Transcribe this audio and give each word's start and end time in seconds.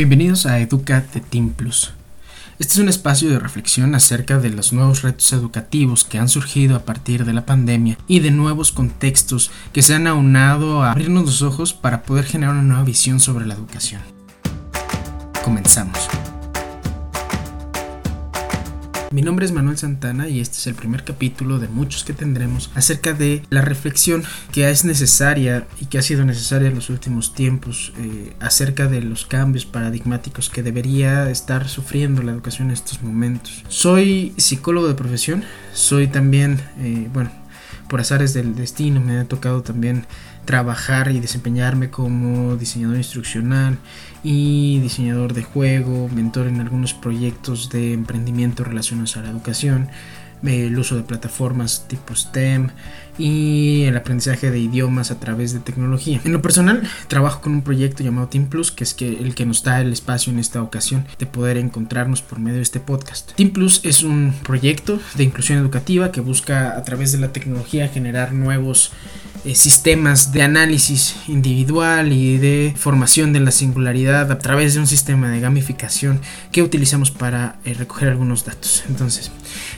Bienvenidos 0.00 0.46
a 0.46 0.58
Educa 0.60 1.04
de 1.12 1.20
Team 1.20 1.50
Plus. 1.50 1.92
Este 2.58 2.72
es 2.72 2.78
un 2.78 2.88
espacio 2.88 3.28
de 3.28 3.38
reflexión 3.38 3.94
acerca 3.94 4.38
de 4.38 4.48
los 4.48 4.72
nuevos 4.72 5.02
retos 5.02 5.30
educativos 5.34 6.04
que 6.04 6.16
han 6.16 6.30
surgido 6.30 6.74
a 6.74 6.86
partir 6.86 7.26
de 7.26 7.34
la 7.34 7.44
pandemia 7.44 7.98
y 8.08 8.20
de 8.20 8.30
nuevos 8.30 8.72
contextos 8.72 9.50
que 9.74 9.82
se 9.82 9.94
han 9.94 10.06
aunado 10.06 10.82
a 10.82 10.92
abrirnos 10.92 11.26
los 11.26 11.42
ojos 11.42 11.74
para 11.74 12.04
poder 12.04 12.24
generar 12.24 12.54
una 12.54 12.62
nueva 12.62 12.84
visión 12.84 13.20
sobre 13.20 13.44
la 13.44 13.52
educación. 13.52 14.00
Comenzamos. 15.44 16.08
Mi 19.12 19.22
nombre 19.22 19.44
es 19.44 19.50
Manuel 19.50 19.76
Santana 19.76 20.28
y 20.28 20.38
este 20.38 20.58
es 20.58 20.68
el 20.68 20.76
primer 20.76 21.02
capítulo 21.02 21.58
de 21.58 21.66
muchos 21.66 22.04
que 22.04 22.12
tendremos 22.12 22.70
acerca 22.76 23.12
de 23.12 23.42
la 23.50 23.60
reflexión 23.60 24.22
que 24.52 24.70
es 24.70 24.84
necesaria 24.84 25.66
y 25.80 25.86
que 25.86 25.98
ha 25.98 26.02
sido 26.02 26.24
necesaria 26.24 26.68
en 26.68 26.76
los 26.76 26.90
últimos 26.90 27.34
tiempos 27.34 27.92
eh, 27.98 28.32
acerca 28.38 28.86
de 28.86 29.00
los 29.00 29.26
cambios 29.26 29.66
paradigmáticos 29.66 30.48
que 30.48 30.62
debería 30.62 31.28
estar 31.28 31.68
sufriendo 31.68 32.22
la 32.22 32.30
educación 32.30 32.68
en 32.68 32.74
estos 32.74 33.02
momentos. 33.02 33.64
Soy 33.66 34.32
psicólogo 34.36 34.86
de 34.86 34.94
profesión, 34.94 35.42
soy 35.74 36.06
también, 36.06 36.60
eh, 36.78 37.08
bueno, 37.12 37.32
por 37.90 38.00
azares 38.00 38.32
del 38.32 38.54
destino 38.54 39.00
me 39.00 39.18
ha 39.18 39.24
tocado 39.24 39.62
también 39.62 40.06
trabajar 40.44 41.10
y 41.10 41.18
desempeñarme 41.18 41.90
como 41.90 42.56
diseñador 42.56 42.96
instruccional 42.96 43.78
y 44.22 44.78
diseñador 44.78 45.34
de 45.34 45.42
juego, 45.42 46.08
mentor 46.08 46.46
en 46.46 46.60
algunos 46.60 46.94
proyectos 46.94 47.68
de 47.68 47.92
emprendimiento 47.92 48.62
relacionados 48.62 49.16
a 49.16 49.22
la 49.22 49.30
educación, 49.30 49.88
el 50.44 50.78
uso 50.78 50.96
de 50.96 51.02
plataformas 51.02 51.86
tipo 51.88 52.14
STEM 52.14 52.70
y 53.20 53.84
el 53.84 53.96
aprendizaje 53.96 54.50
de 54.50 54.58
idiomas 54.58 55.10
a 55.10 55.20
través 55.20 55.52
de 55.52 55.60
tecnología. 55.60 56.20
En 56.24 56.32
lo 56.32 56.42
personal, 56.42 56.88
trabajo 57.08 57.40
con 57.40 57.52
un 57.52 57.62
proyecto 57.62 58.02
llamado 58.02 58.28
Team 58.28 58.46
Plus, 58.46 58.72
que 58.72 58.84
es 58.84 58.96
el 59.00 59.34
que 59.34 59.46
nos 59.46 59.62
da 59.62 59.80
el 59.80 59.92
espacio 59.92 60.32
en 60.32 60.38
esta 60.38 60.62
ocasión 60.62 61.04
de 61.18 61.26
poder 61.26 61.56
encontrarnos 61.56 62.22
por 62.22 62.38
medio 62.38 62.56
de 62.56 62.62
este 62.62 62.80
podcast. 62.80 63.32
Team 63.34 63.50
Plus 63.50 63.80
es 63.84 64.02
un 64.02 64.34
proyecto 64.42 64.98
de 65.14 65.24
inclusión 65.24 65.58
educativa 65.58 66.12
que 66.12 66.20
busca 66.20 66.76
a 66.76 66.82
través 66.82 67.12
de 67.12 67.18
la 67.18 67.32
tecnología 67.32 67.88
generar 67.88 68.32
nuevos 68.32 68.92
eh, 69.44 69.54
sistemas 69.54 70.32
de 70.32 70.42
análisis 70.42 71.16
individual 71.26 72.12
y 72.12 72.36
de 72.36 72.74
formación 72.76 73.32
de 73.32 73.40
la 73.40 73.50
singularidad 73.50 74.30
a 74.30 74.38
través 74.38 74.74
de 74.74 74.80
un 74.80 74.86
sistema 74.86 75.30
de 75.30 75.40
gamificación 75.40 76.20
que 76.52 76.62
utilizamos 76.62 77.10
para 77.10 77.58
eh, 77.64 77.74
recoger 77.74 78.08
algunos 78.08 78.44
datos. 78.44 78.84
Entonces, 78.88 79.30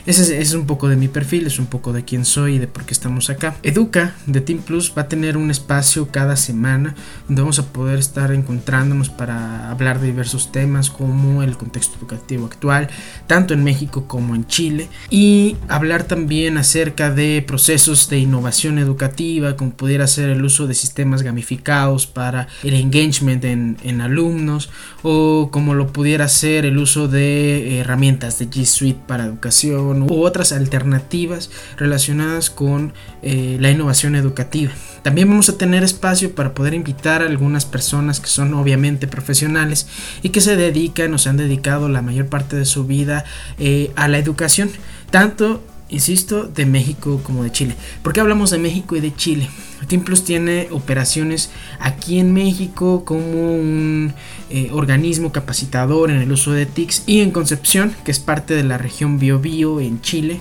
ese 0.05 0.41
es, 0.41 0.53
un 0.53 0.65
poco 0.65 0.89
de 0.89 0.97
mi 0.97 1.07
perfil, 1.07 1.47
es 1.47 1.59
un 1.59 1.67
poco 1.67 1.93
de 1.93 2.03
quién 2.03 2.25
soy 2.25 2.55
y 2.55 2.59
de 2.59 2.67
por 2.67 2.83
qué 2.83 2.93
estamos 2.93 3.29
acá. 3.29 3.55
Educa 3.63 4.15
de 4.25 4.41
Team 4.41 4.59
Plus 4.59 4.93
va 4.97 5.03
a 5.03 5.07
tener 5.07 5.37
un 5.37 5.49
espacio 5.49 6.09
cada 6.11 6.35
semana 6.35 6.95
donde 7.27 7.41
vamos 7.41 7.59
a 7.59 7.67
poder 7.71 7.99
estar 7.99 8.31
encontrándonos 8.33 9.09
para 9.09 9.69
hablar 9.71 10.01
de 10.01 10.07
diversos 10.07 10.51
temas 10.51 10.89
como 10.89 11.41
el 11.41 11.57
contexto 11.57 11.97
educativo 11.97 12.45
actual, 12.45 12.89
tanto 13.27 13.53
en 13.53 13.63
México 13.63 14.05
como 14.07 14.35
en 14.35 14.45
Chile, 14.47 14.89
y 15.09 15.55
hablar 15.69 16.03
también 16.03 16.57
acerca 16.57 17.11
de 17.11 17.43
procesos 17.47 18.09
de 18.09 18.19
innovación 18.19 18.77
educativa 18.77 19.52
como 19.55 19.71
pudiera 19.71 20.07
ser 20.07 20.29
el 20.29 20.43
uso 20.43 20.67
de 20.67 20.73
sistemas 20.73 21.21
gamificados 21.21 22.07
para 22.07 22.47
el 22.63 22.73
engagement 22.73 23.43
en, 23.45 24.01
alumnos 24.01 24.69
o 25.03 25.49
como 25.51 25.75
lo 25.75 25.87
pudiera 25.93 26.27
ser 26.27 26.65
el 26.65 26.77
uso 26.77 27.07
de 27.07 27.79
herramientas 27.79 28.39
de 28.39 28.49
G 28.49 28.65
Suite 28.65 28.99
para 29.07 29.25
educación 29.25 30.03
u 30.03 30.23
otras 30.23 30.51
alternativas 30.51 31.51
relacionadas 31.77 32.49
con 32.49 32.93
eh, 33.21 33.57
la 33.59 33.71
innovación 33.71 34.15
educativa. 34.15 34.71
También 35.03 35.29
vamos 35.29 35.49
a 35.49 35.57
tener 35.57 35.83
espacio 35.83 36.33
para 36.33 36.53
poder 36.53 36.73
invitar 36.73 37.21
a 37.21 37.25
algunas 37.25 37.65
personas 37.65 38.19
que 38.19 38.27
son 38.27 38.53
obviamente 38.53 39.07
profesionales 39.07 39.87
y 40.21 40.29
que 40.29 40.41
se 40.41 40.55
dedican 40.55 41.13
o 41.13 41.17
se 41.17 41.29
han 41.29 41.37
dedicado 41.37 41.89
la 41.89 42.01
mayor 42.01 42.27
parte 42.27 42.55
de 42.55 42.65
su 42.65 42.85
vida 42.85 43.25
eh, 43.59 43.91
a 43.95 44.07
la 44.07 44.17
educación, 44.17 44.69
tanto 45.11 45.61
insisto, 45.89 46.43
de 46.43 46.65
México 46.65 47.21
como 47.23 47.43
de 47.43 47.51
Chile. 47.51 47.75
¿Por 48.01 48.13
qué 48.13 48.19
hablamos 48.19 48.49
de 48.49 48.57
México 48.57 48.95
y 48.95 49.01
de 49.01 49.15
Chile? 49.15 49.49
Team 49.87 50.03
Plus 50.03 50.23
tiene 50.23 50.67
operaciones 50.71 51.51
aquí 51.79 52.19
en 52.19 52.33
México 52.33 53.03
como 53.05 53.55
un 53.55 54.13
eh, 54.49 54.69
organismo 54.71 55.31
capacitador 55.31 56.09
en 56.11 56.17
el 56.21 56.31
uso 56.31 56.51
de 56.51 56.65
TICS 56.65 57.03
y 57.05 57.21
en 57.21 57.31
Concepción, 57.31 57.95
que 58.05 58.11
es 58.11 58.19
parte 58.19 58.53
de 58.53 58.63
la 58.63 58.77
región 58.77 59.19
Biobío 59.19 59.79
en 59.79 60.01
Chile. 60.01 60.39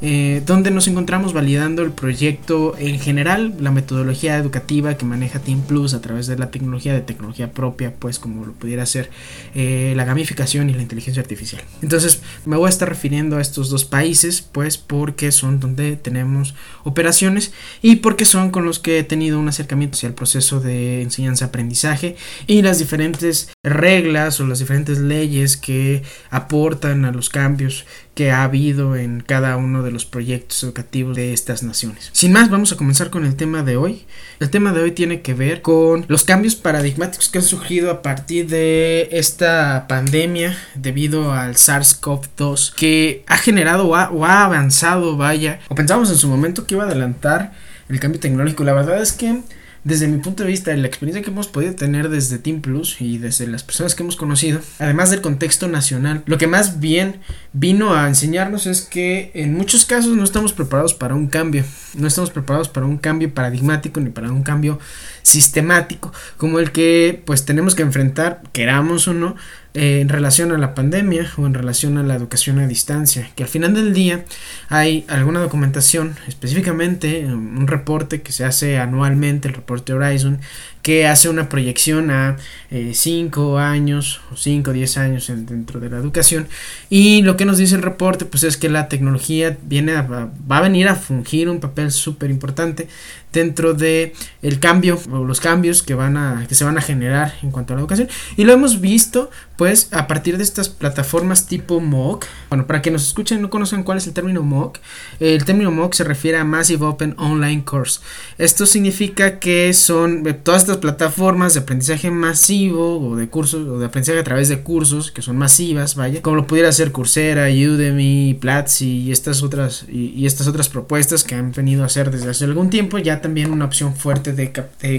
Eh, 0.00 0.42
donde 0.46 0.70
nos 0.70 0.86
encontramos 0.86 1.32
validando 1.32 1.82
el 1.82 1.90
proyecto 1.90 2.76
en 2.78 3.00
general, 3.00 3.54
la 3.58 3.72
metodología 3.72 4.36
educativa 4.36 4.96
que 4.96 5.04
maneja 5.04 5.40
Team 5.40 5.62
Plus 5.62 5.92
a 5.92 6.00
través 6.00 6.28
de 6.28 6.38
la 6.38 6.52
tecnología 6.52 6.94
de 6.94 7.00
tecnología 7.00 7.52
propia, 7.52 7.92
pues 7.98 8.20
como 8.20 8.46
lo 8.46 8.52
pudiera 8.52 8.86
ser 8.86 9.10
eh, 9.56 9.94
la 9.96 10.04
gamificación 10.04 10.70
y 10.70 10.74
la 10.74 10.82
inteligencia 10.82 11.20
artificial. 11.20 11.62
Entonces 11.82 12.22
me 12.44 12.56
voy 12.56 12.66
a 12.66 12.70
estar 12.70 12.88
refiriendo 12.88 13.38
a 13.38 13.40
estos 13.40 13.70
dos 13.70 13.84
países, 13.84 14.40
pues 14.40 14.78
porque 14.78 15.32
son 15.32 15.58
donde 15.58 15.96
tenemos 15.96 16.54
operaciones 16.84 17.52
y 17.82 17.96
porque 17.96 18.24
son 18.24 18.50
con 18.50 18.64
los 18.64 18.78
que 18.78 19.00
he 19.00 19.04
tenido 19.04 19.40
un 19.40 19.48
acercamiento 19.48 19.96
hacia 19.96 20.08
el 20.08 20.14
proceso 20.14 20.60
de 20.60 21.02
enseñanza-aprendizaje 21.02 22.16
y 22.46 22.62
las 22.62 22.78
diferentes 22.78 23.50
reglas 23.64 24.38
o 24.40 24.46
las 24.46 24.60
diferentes 24.60 24.98
leyes 24.98 25.56
que 25.56 26.02
aportan 26.30 27.04
a 27.04 27.10
los 27.10 27.30
cambios 27.30 27.84
que 28.18 28.32
ha 28.32 28.42
habido 28.42 28.96
en 28.96 29.20
cada 29.20 29.56
uno 29.56 29.84
de 29.84 29.92
los 29.92 30.04
proyectos 30.04 30.64
educativos 30.64 31.14
de 31.14 31.32
estas 31.32 31.62
naciones. 31.62 32.10
Sin 32.12 32.32
más, 32.32 32.50
vamos 32.50 32.72
a 32.72 32.76
comenzar 32.76 33.10
con 33.10 33.24
el 33.24 33.36
tema 33.36 33.62
de 33.62 33.76
hoy. 33.76 34.06
El 34.40 34.50
tema 34.50 34.72
de 34.72 34.82
hoy 34.82 34.90
tiene 34.90 35.22
que 35.22 35.34
ver 35.34 35.62
con 35.62 36.04
los 36.08 36.24
cambios 36.24 36.56
paradigmáticos 36.56 37.28
que 37.28 37.38
han 37.38 37.44
surgido 37.44 37.92
a 37.92 38.02
partir 38.02 38.48
de 38.48 39.08
esta 39.12 39.86
pandemia 39.88 40.58
debido 40.74 41.32
al 41.32 41.54
SARS-CoV-2 41.54 42.74
que 42.74 43.22
ha 43.28 43.36
generado 43.36 43.86
o 43.86 43.94
ha, 43.94 44.44
avanzado, 44.44 45.16
vaya, 45.16 45.60
o 45.68 45.76
pensamos 45.76 46.10
en 46.10 46.16
su 46.16 46.26
momento 46.26 46.66
que 46.66 46.74
iba 46.74 46.82
a 46.82 46.86
adelantar 46.88 47.52
el 47.88 48.00
cambio 48.00 48.18
tecnológico. 48.18 48.64
La 48.64 48.72
verdad 48.72 49.00
es 49.00 49.12
que 49.12 49.42
desde 49.84 50.08
mi 50.08 50.18
punto 50.18 50.42
de 50.42 50.50
vista, 50.50 50.76
la 50.76 50.86
experiencia 50.86 51.22
que 51.22 51.30
hemos 51.30 51.48
podido 51.48 51.74
tener 51.74 52.08
desde 52.08 52.38
Team 52.38 52.60
Plus 52.60 53.00
y 53.00 53.18
desde 53.18 53.46
las 53.46 53.62
personas 53.62 53.94
que 53.94 54.02
hemos 54.02 54.16
conocido, 54.16 54.60
además 54.78 55.10
del 55.10 55.20
contexto 55.20 55.68
nacional, 55.68 56.22
lo 56.26 56.38
que 56.38 56.46
más 56.46 56.80
bien 56.80 57.20
vino 57.52 57.94
a 57.94 58.08
enseñarnos 58.08 58.66
es 58.66 58.82
que 58.82 59.30
en 59.34 59.54
muchos 59.54 59.84
casos 59.84 60.16
no 60.16 60.24
estamos 60.24 60.52
preparados 60.52 60.94
para 60.94 61.14
un 61.14 61.28
cambio, 61.28 61.64
no 61.94 62.06
estamos 62.06 62.30
preparados 62.30 62.68
para 62.68 62.86
un 62.86 62.98
cambio 62.98 63.32
paradigmático 63.32 64.00
ni 64.00 64.10
para 64.10 64.30
un 64.30 64.42
cambio 64.42 64.78
sistemático 65.22 66.12
como 66.36 66.58
el 66.58 66.72
que 66.72 67.22
pues 67.24 67.44
tenemos 67.44 67.74
que 67.74 67.82
enfrentar, 67.82 68.42
queramos 68.52 69.08
o 69.08 69.14
no, 69.14 69.36
eh, 69.74 70.00
en 70.00 70.08
relación 70.08 70.50
a 70.52 70.58
la 70.58 70.74
pandemia 70.74 71.30
o 71.36 71.46
en 71.46 71.54
relación 71.54 71.98
a 71.98 72.02
la 72.02 72.14
educación 72.14 72.58
a 72.58 72.66
distancia, 72.66 73.30
que 73.36 73.42
al 73.42 73.48
final 73.48 73.74
del 73.74 73.92
día 73.92 74.24
hay 74.68 75.04
alguna 75.08 75.40
documentación, 75.40 76.16
específicamente 76.26 77.26
un 77.26 77.66
reporte 77.66 78.22
que 78.22 78.32
se 78.32 78.44
hace 78.44 78.78
anualmente, 78.78 79.48
el 79.48 79.54
reporte 79.54 79.92
Horizon, 79.92 80.40
que 80.88 81.06
hace 81.06 81.28
una 81.28 81.50
proyección 81.50 82.10
a 82.10 82.38
5 82.70 83.60
eh, 83.60 83.62
años 83.62 84.22
o 84.32 84.36
5 84.36 84.70
o 84.70 84.72
10 84.72 84.96
años 84.96 85.26
dentro 85.28 85.80
de 85.80 85.90
la 85.90 85.98
educación. 85.98 86.48
Y 86.88 87.20
lo 87.20 87.36
que 87.36 87.44
nos 87.44 87.58
dice 87.58 87.74
el 87.74 87.82
reporte 87.82 88.24
pues 88.24 88.42
es 88.42 88.56
que 88.56 88.70
la 88.70 88.88
tecnología 88.88 89.58
viene 89.64 89.92
va 89.92 90.30
a 90.48 90.60
venir 90.62 90.88
a 90.88 90.94
fungir 90.94 91.50
un 91.50 91.60
papel 91.60 91.92
súper 91.92 92.30
importante 92.30 92.88
dentro 93.32 93.74
de 93.74 94.14
el 94.42 94.58
cambio 94.58 94.98
o 95.10 95.24
los 95.24 95.40
cambios 95.40 95.82
que 95.82 95.94
van 95.94 96.16
a 96.16 96.46
que 96.48 96.54
se 96.54 96.64
van 96.64 96.78
a 96.78 96.80
generar 96.80 97.34
en 97.42 97.50
cuanto 97.50 97.72
a 97.72 97.76
la 97.76 97.80
educación. 97.80 98.08
Y 98.36 98.44
lo 98.44 98.52
hemos 98.52 98.80
visto 98.80 99.30
pues 99.56 99.88
a 99.92 100.06
partir 100.06 100.38
de 100.38 100.44
estas 100.44 100.68
plataformas 100.68 101.46
tipo 101.46 101.80
MOOC 101.80 102.26
bueno 102.48 102.66
para 102.66 102.80
que 102.80 102.90
nos 102.90 103.06
escuchen 103.06 103.42
no 103.42 103.50
conocen 103.50 103.82
cuál 103.82 103.98
es 103.98 104.06
el 104.06 104.14
término 104.14 104.42
MOOC 104.42 104.78
el 105.20 105.44
término 105.44 105.70
MOOC 105.70 105.94
se 105.94 106.04
refiere 106.04 106.38
a 106.38 106.44
Massive 106.44 106.86
Open 106.86 107.14
Online 107.18 107.64
Course. 107.64 108.00
Esto 108.38 108.66
significa 108.66 109.38
que 109.38 109.74
son 109.74 110.24
todas 110.42 110.62
estas 110.62 110.77
plataformas 110.78 111.54
de 111.54 111.60
aprendizaje 111.60 112.10
masivo 112.10 112.98
o 112.98 113.16
de 113.16 113.28
cursos 113.28 113.66
o 113.66 113.78
de 113.78 113.86
aprendizaje 113.86 114.20
a 114.20 114.24
través 114.24 114.48
de 114.48 114.62
cursos 114.62 115.10
que 115.10 115.22
son 115.22 115.36
masivas 115.36 115.94
vaya 115.94 116.22
como 116.22 116.36
lo 116.36 116.46
pudiera 116.46 116.70
ser 116.72 116.92
Coursera 116.92 117.48
Udemy 117.48 118.34
Platzi 118.40 118.98
y 118.98 119.12
estas 119.12 119.42
otras 119.42 119.84
y, 119.88 120.26
estas 120.26 120.46
otras 120.46 120.68
propuestas 120.68 121.24
que 121.24 121.34
han 121.34 121.52
venido 121.52 121.82
a 121.82 121.86
hacer 121.86 122.10
desde 122.10 122.30
hace 122.30 122.44
algún 122.44 122.70
tiempo 122.70 122.98
ya 122.98 123.20
también 123.20 123.50
una 123.50 123.64
opción 123.64 123.96
fuerte 123.96 124.32
de, 124.32 124.52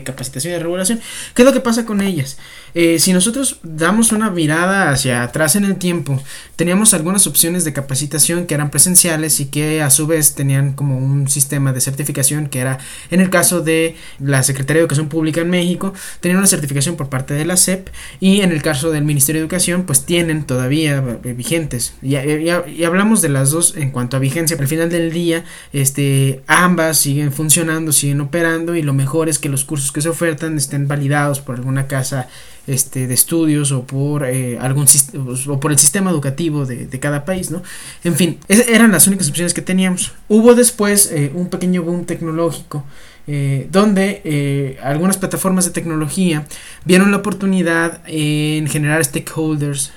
capacitación 0.03 0.51
y 0.51 0.57
de 0.57 0.63
regulación. 0.63 1.00
¿Qué 1.33 1.42
es 1.42 1.45
lo 1.45 1.53
que 1.53 1.59
pasa 1.59 1.86
con 1.86 2.01
ellas? 2.01 2.38
Eh, 2.74 3.00
si 3.00 3.13
nosotros 3.13 3.57
damos 3.63 4.12
una 4.12 4.30
mirada 4.30 4.92
hacia 4.92 5.24
atrás 5.24 5.56
en 5.56 5.65
el 5.65 5.75
tiempo, 5.75 6.21
teníamos 6.56 6.94
algunas 6.94 7.27
opciones 7.27 7.65
de 7.65 7.74
capacitación 7.74 8.45
que 8.45 8.53
eran 8.56 8.69
presenciales 8.69 9.39
y 9.39 9.45
que 9.45 9.81
a 9.81 9.89
su 9.89 10.07
vez 10.07 10.36
tenían 10.36 10.74
como 10.74 10.98
un 10.98 11.27
sistema 11.27 11.74
de 11.74 11.81
certificación 11.81 12.48
que 12.48 12.59
era, 12.59 12.80
en 13.12 13.21
el 13.21 13.30
caso 13.30 13.62
de 13.62 13.95
la 14.19 14.44
Secretaría 14.44 14.80
de 14.80 14.81
Educación 14.81 15.09
Pública 15.09 15.42
en 15.42 15.50
México, 15.50 15.58
tenían 16.19 16.38
una 16.38 16.47
certificación 16.47 16.95
por 16.95 17.09
parte 17.09 17.33
de 17.33 17.45
la 17.45 17.57
SEP 17.57 17.89
y 18.19 18.41
en 18.41 18.51
el 18.51 18.61
caso 18.61 18.91
del 18.91 19.03
Ministerio 19.03 19.41
de 19.41 19.44
Educación, 19.45 19.83
pues 19.83 20.06
tienen 20.06 20.44
todavía 20.44 21.03
eh, 21.23 21.33
vigentes. 21.33 21.94
Y, 22.01 22.15
y, 22.15 22.83
hablamos 22.83 23.21
de 23.21 23.29
las 23.29 23.51
dos 23.51 23.75
en 23.75 23.91
cuanto 23.91 24.17
a 24.17 24.19
vigencia, 24.19 24.57
al 24.59 24.67
final 24.67 24.89
del 24.89 25.11
día, 25.11 25.44
este, 25.73 26.41
ambas 26.47 27.00
siguen 27.00 27.31
funcionando, 27.31 27.91
siguen 27.91 28.21
operando 28.21 28.75
y 28.75 28.81
lo 28.81 28.94
mejor 28.94 29.29
es 29.29 29.39
que 29.39 29.50
los 29.50 29.65
cursos 29.65 29.91
que 29.91 30.01
se 30.01 30.09
ofertan 30.09 30.57
estén 30.57 30.88
validados 30.88 31.39
por 31.39 31.56
alguna 31.56 31.88
casa 31.88 32.27
este, 32.69 33.07
de 33.07 33.13
estudios 33.13 33.71
o 33.71 33.83
por 33.83 34.25
eh, 34.25 34.57
algún 34.60 34.86
o 35.48 35.60
por 35.60 35.71
el 35.71 35.80
sistema 35.80 36.12
educativo 36.12 36.66
de, 36.66 37.00
cada 37.00 37.25
país, 37.25 37.51
¿no? 37.51 37.62
En 38.04 38.16
fin, 38.16 38.39
eran 38.48 38.92
las 38.92 39.07
únicas 39.07 39.30
opciones 39.30 39.54
que 39.54 39.62
teníamos. 39.62 40.13
Hubo 40.27 40.56
después 40.56 41.12
eh, 41.12 41.31
un 41.33 41.50
pequeño 41.50 41.83
boom 41.83 42.06
tecnológico. 42.06 42.83
donde 43.71 44.77
algunas 44.81 45.18
plataformas 45.18 45.66
de 45.66 45.71
tecnología 45.71 46.48
vieron 46.83 47.12
la 47.12 47.18
oportunidad 47.18 48.01
en 48.07 48.68
generar 48.68 49.06
stakeholders 49.06 49.92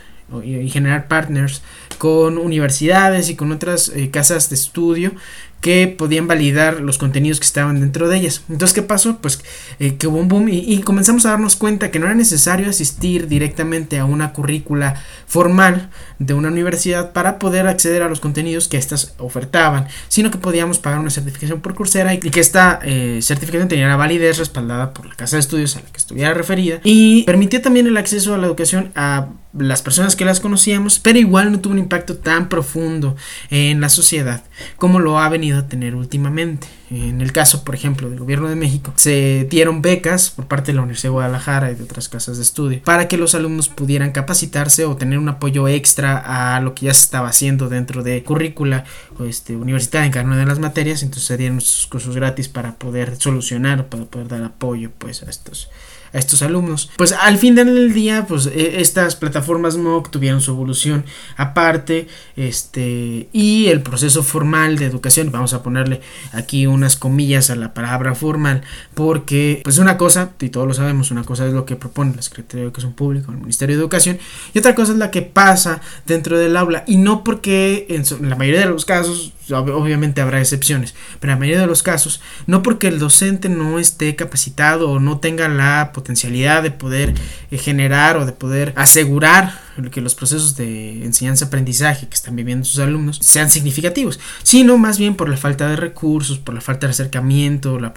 y 0.44 0.68
generar 0.70 1.08
partners 1.08 1.62
con 1.98 2.38
universidades 2.38 3.30
y 3.30 3.36
con 3.36 3.52
otras 3.52 3.90
eh, 3.94 4.10
casas 4.10 4.48
de 4.48 4.56
estudio 4.56 5.12
que 5.62 5.86
podían 5.86 6.26
validar 6.26 6.80
los 6.80 6.98
contenidos 6.98 7.38
que 7.38 7.46
estaban 7.46 7.80
dentro 7.80 8.08
de 8.08 8.18
ellas. 8.18 8.42
Entonces, 8.50 8.74
¿qué 8.74 8.82
pasó? 8.82 9.18
Pues 9.18 9.42
eh, 9.78 9.94
que 9.94 10.08
hubo 10.08 10.18
un 10.18 10.26
boom 10.26 10.48
y, 10.48 10.80
comenzamos 10.80 11.24
a 11.24 11.30
darnos 11.30 11.54
cuenta 11.54 11.92
que 11.92 12.00
no 12.00 12.06
era 12.06 12.16
necesario 12.16 12.68
asistir 12.68 13.28
directamente 13.28 14.00
a 14.00 14.04
una 14.04 14.32
currícula 14.32 15.00
formal 15.26 15.88
de 16.18 16.34
una 16.34 16.48
universidad 16.48 17.12
para 17.12 17.38
poder 17.38 17.68
acceder 17.68 18.02
a 18.02 18.08
los 18.08 18.18
contenidos 18.18 18.66
que 18.66 18.76
éstas 18.76 19.14
ofertaban, 19.18 19.86
sino 20.08 20.32
que 20.32 20.38
podíamos 20.38 20.80
pagar 20.80 20.98
una 20.98 21.10
certificación 21.10 21.60
por 21.60 21.74
Coursera 21.74 22.12
y 22.14 22.18
que 22.18 22.40
esta 22.40 22.80
eh, 22.82 23.20
certificación 23.22 23.68
tenía 23.68 23.86
la 23.86 23.96
validez 23.96 24.38
respaldada 24.38 24.92
por 24.92 25.06
la 25.06 25.14
casa 25.14 25.36
de 25.36 25.40
estudios 25.40 25.76
a 25.76 25.80
la 25.80 25.86
que 25.86 25.98
estuviera 25.98 26.34
referida 26.34 26.80
y 26.82 27.22
permitía 27.22 27.62
también 27.62 27.86
el 27.86 27.96
acceso 27.96 28.34
a 28.34 28.38
la 28.38 28.48
educación 28.48 28.90
a 28.96 29.28
las 29.52 29.82
personas 29.82 30.16
que 30.16 30.24
las 30.24 30.40
conocíamos, 30.40 30.98
pero 30.98 31.18
igual 31.18 31.52
no 31.52 31.60
tuvo 31.60 31.74
un 31.74 31.78
impacto 31.78 32.16
tan 32.16 32.48
profundo 32.48 33.16
en 33.50 33.80
la 33.80 33.90
sociedad 33.90 34.42
como 34.76 34.98
lo 34.98 35.18
ha 35.18 35.28
venido 35.28 35.51
a 35.60 35.68
tener 35.68 35.94
últimamente. 35.94 36.66
En 36.90 37.20
el 37.20 37.32
caso, 37.32 37.64
por 37.64 37.74
ejemplo, 37.74 38.10
del 38.10 38.18
gobierno 38.18 38.48
de 38.48 38.56
México, 38.56 38.92
se 38.96 39.46
dieron 39.50 39.82
becas 39.82 40.30
por 40.30 40.46
parte 40.46 40.72
de 40.72 40.76
la 40.76 40.82
Universidad 40.82 41.10
de 41.10 41.14
Guadalajara 41.14 41.70
y 41.70 41.74
de 41.74 41.84
otras 41.84 42.08
casas 42.08 42.36
de 42.36 42.42
estudio 42.42 42.82
para 42.84 43.08
que 43.08 43.16
los 43.16 43.34
alumnos 43.34 43.68
pudieran 43.68 44.12
capacitarse 44.12 44.84
o 44.84 44.96
tener 44.96 45.18
un 45.18 45.28
apoyo 45.28 45.68
extra 45.68 46.18
a 46.56 46.60
lo 46.60 46.74
que 46.74 46.86
ya 46.86 46.94
se 46.94 47.04
estaba 47.04 47.28
haciendo 47.28 47.68
dentro 47.68 48.02
de 48.02 48.22
currícula 48.22 48.84
o 49.18 49.24
este, 49.24 49.56
universitaria 49.56 50.06
en 50.06 50.12
cada 50.12 50.26
una 50.26 50.36
de 50.36 50.46
las 50.46 50.58
materias. 50.58 51.02
Entonces 51.02 51.26
se 51.26 51.36
dieron 51.36 51.60
sus 51.60 51.86
cursos 51.86 52.14
gratis 52.14 52.48
para 52.48 52.74
poder 52.74 53.16
solucionar 53.16 53.82
para 53.88 54.04
poder 54.04 54.28
dar 54.28 54.42
apoyo 54.44 54.90
pues 54.98 55.22
a 55.22 55.30
estos 55.30 55.70
a 56.12 56.18
estos 56.18 56.42
alumnos. 56.42 56.90
Pues 56.96 57.12
al 57.12 57.38
fin 57.38 57.54
del 57.54 57.92
día, 57.92 58.26
pues 58.26 58.46
e, 58.46 58.80
estas 58.80 59.16
plataformas 59.16 59.76
MOOC 59.76 60.10
tuvieron 60.10 60.40
su 60.40 60.52
evolución 60.52 61.04
aparte, 61.36 62.08
este, 62.36 63.28
y 63.32 63.66
el 63.66 63.82
proceso 63.82 64.22
formal 64.22 64.78
de 64.78 64.86
educación, 64.86 65.30
vamos 65.30 65.54
a 65.54 65.62
ponerle 65.62 66.00
aquí 66.32 66.66
unas 66.66 66.96
comillas 66.96 67.50
a 67.50 67.56
la 67.56 67.74
palabra 67.74 68.14
formal, 68.14 68.62
porque 68.94 69.60
pues 69.64 69.78
una 69.78 69.96
cosa, 69.96 70.32
y 70.40 70.48
todos 70.48 70.66
lo 70.66 70.74
sabemos, 70.74 71.10
una 71.10 71.24
cosa 71.24 71.46
es 71.46 71.52
lo 71.52 71.64
que 71.64 71.76
propone 71.76 72.14
la 72.14 72.22
Secretaría 72.22 72.62
de 72.62 72.66
Educación 72.66 72.92
Pública, 72.92 73.30
el 73.30 73.38
Ministerio 73.38 73.76
de 73.76 73.82
Educación, 73.82 74.18
y 74.52 74.58
otra 74.58 74.74
cosa 74.74 74.92
es 74.92 74.98
la 74.98 75.10
que 75.10 75.22
pasa 75.22 75.80
dentro 76.06 76.38
del 76.38 76.56
aula, 76.56 76.84
y 76.86 76.96
no 76.96 77.24
porque 77.24 77.86
en 77.88 78.28
la 78.28 78.36
mayoría 78.36 78.60
de 78.60 78.66
los 78.66 78.84
casos 78.84 79.32
obviamente 79.52 80.20
habrá 80.20 80.40
excepciones, 80.40 80.94
pero 81.20 81.32
en 81.32 81.36
la 81.36 81.40
mayoría 81.40 81.60
de 81.60 81.66
los 81.66 81.82
casos, 81.82 82.20
no 82.46 82.62
porque 82.62 82.88
el 82.88 82.98
docente 82.98 83.48
no 83.48 83.78
esté 83.78 84.16
capacitado 84.16 84.90
o 84.90 85.00
no 85.00 85.18
tenga 85.18 85.48
la 85.48 85.90
potencialidad 85.92 86.62
de 86.62 86.70
poder 86.70 87.14
eh, 87.50 87.58
generar 87.58 88.16
o 88.16 88.26
de 88.26 88.32
poder 88.32 88.72
asegurar 88.76 89.60
que 89.90 90.00
los 90.00 90.14
procesos 90.14 90.56
de 90.56 91.04
enseñanza-aprendizaje 91.04 92.06
que 92.06 92.14
están 92.14 92.36
viviendo 92.36 92.64
sus 92.64 92.78
alumnos 92.78 93.18
sean 93.22 93.50
significativos, 93.50 94.20
sino 94.42 94.78
más 94.78 94.98
bien 94.98 95.14
por 95.14 95.28
la 95.28 95.36
falta 95.36 95.68
de 95.68 95.76
recursos, 95.76 96.38
por 96.38 96.54
la 96.54 96.60
falta 96.60 96.86
de 96.86 96.92
acercamiento, 96.92 97.78
la, 97.78 97.92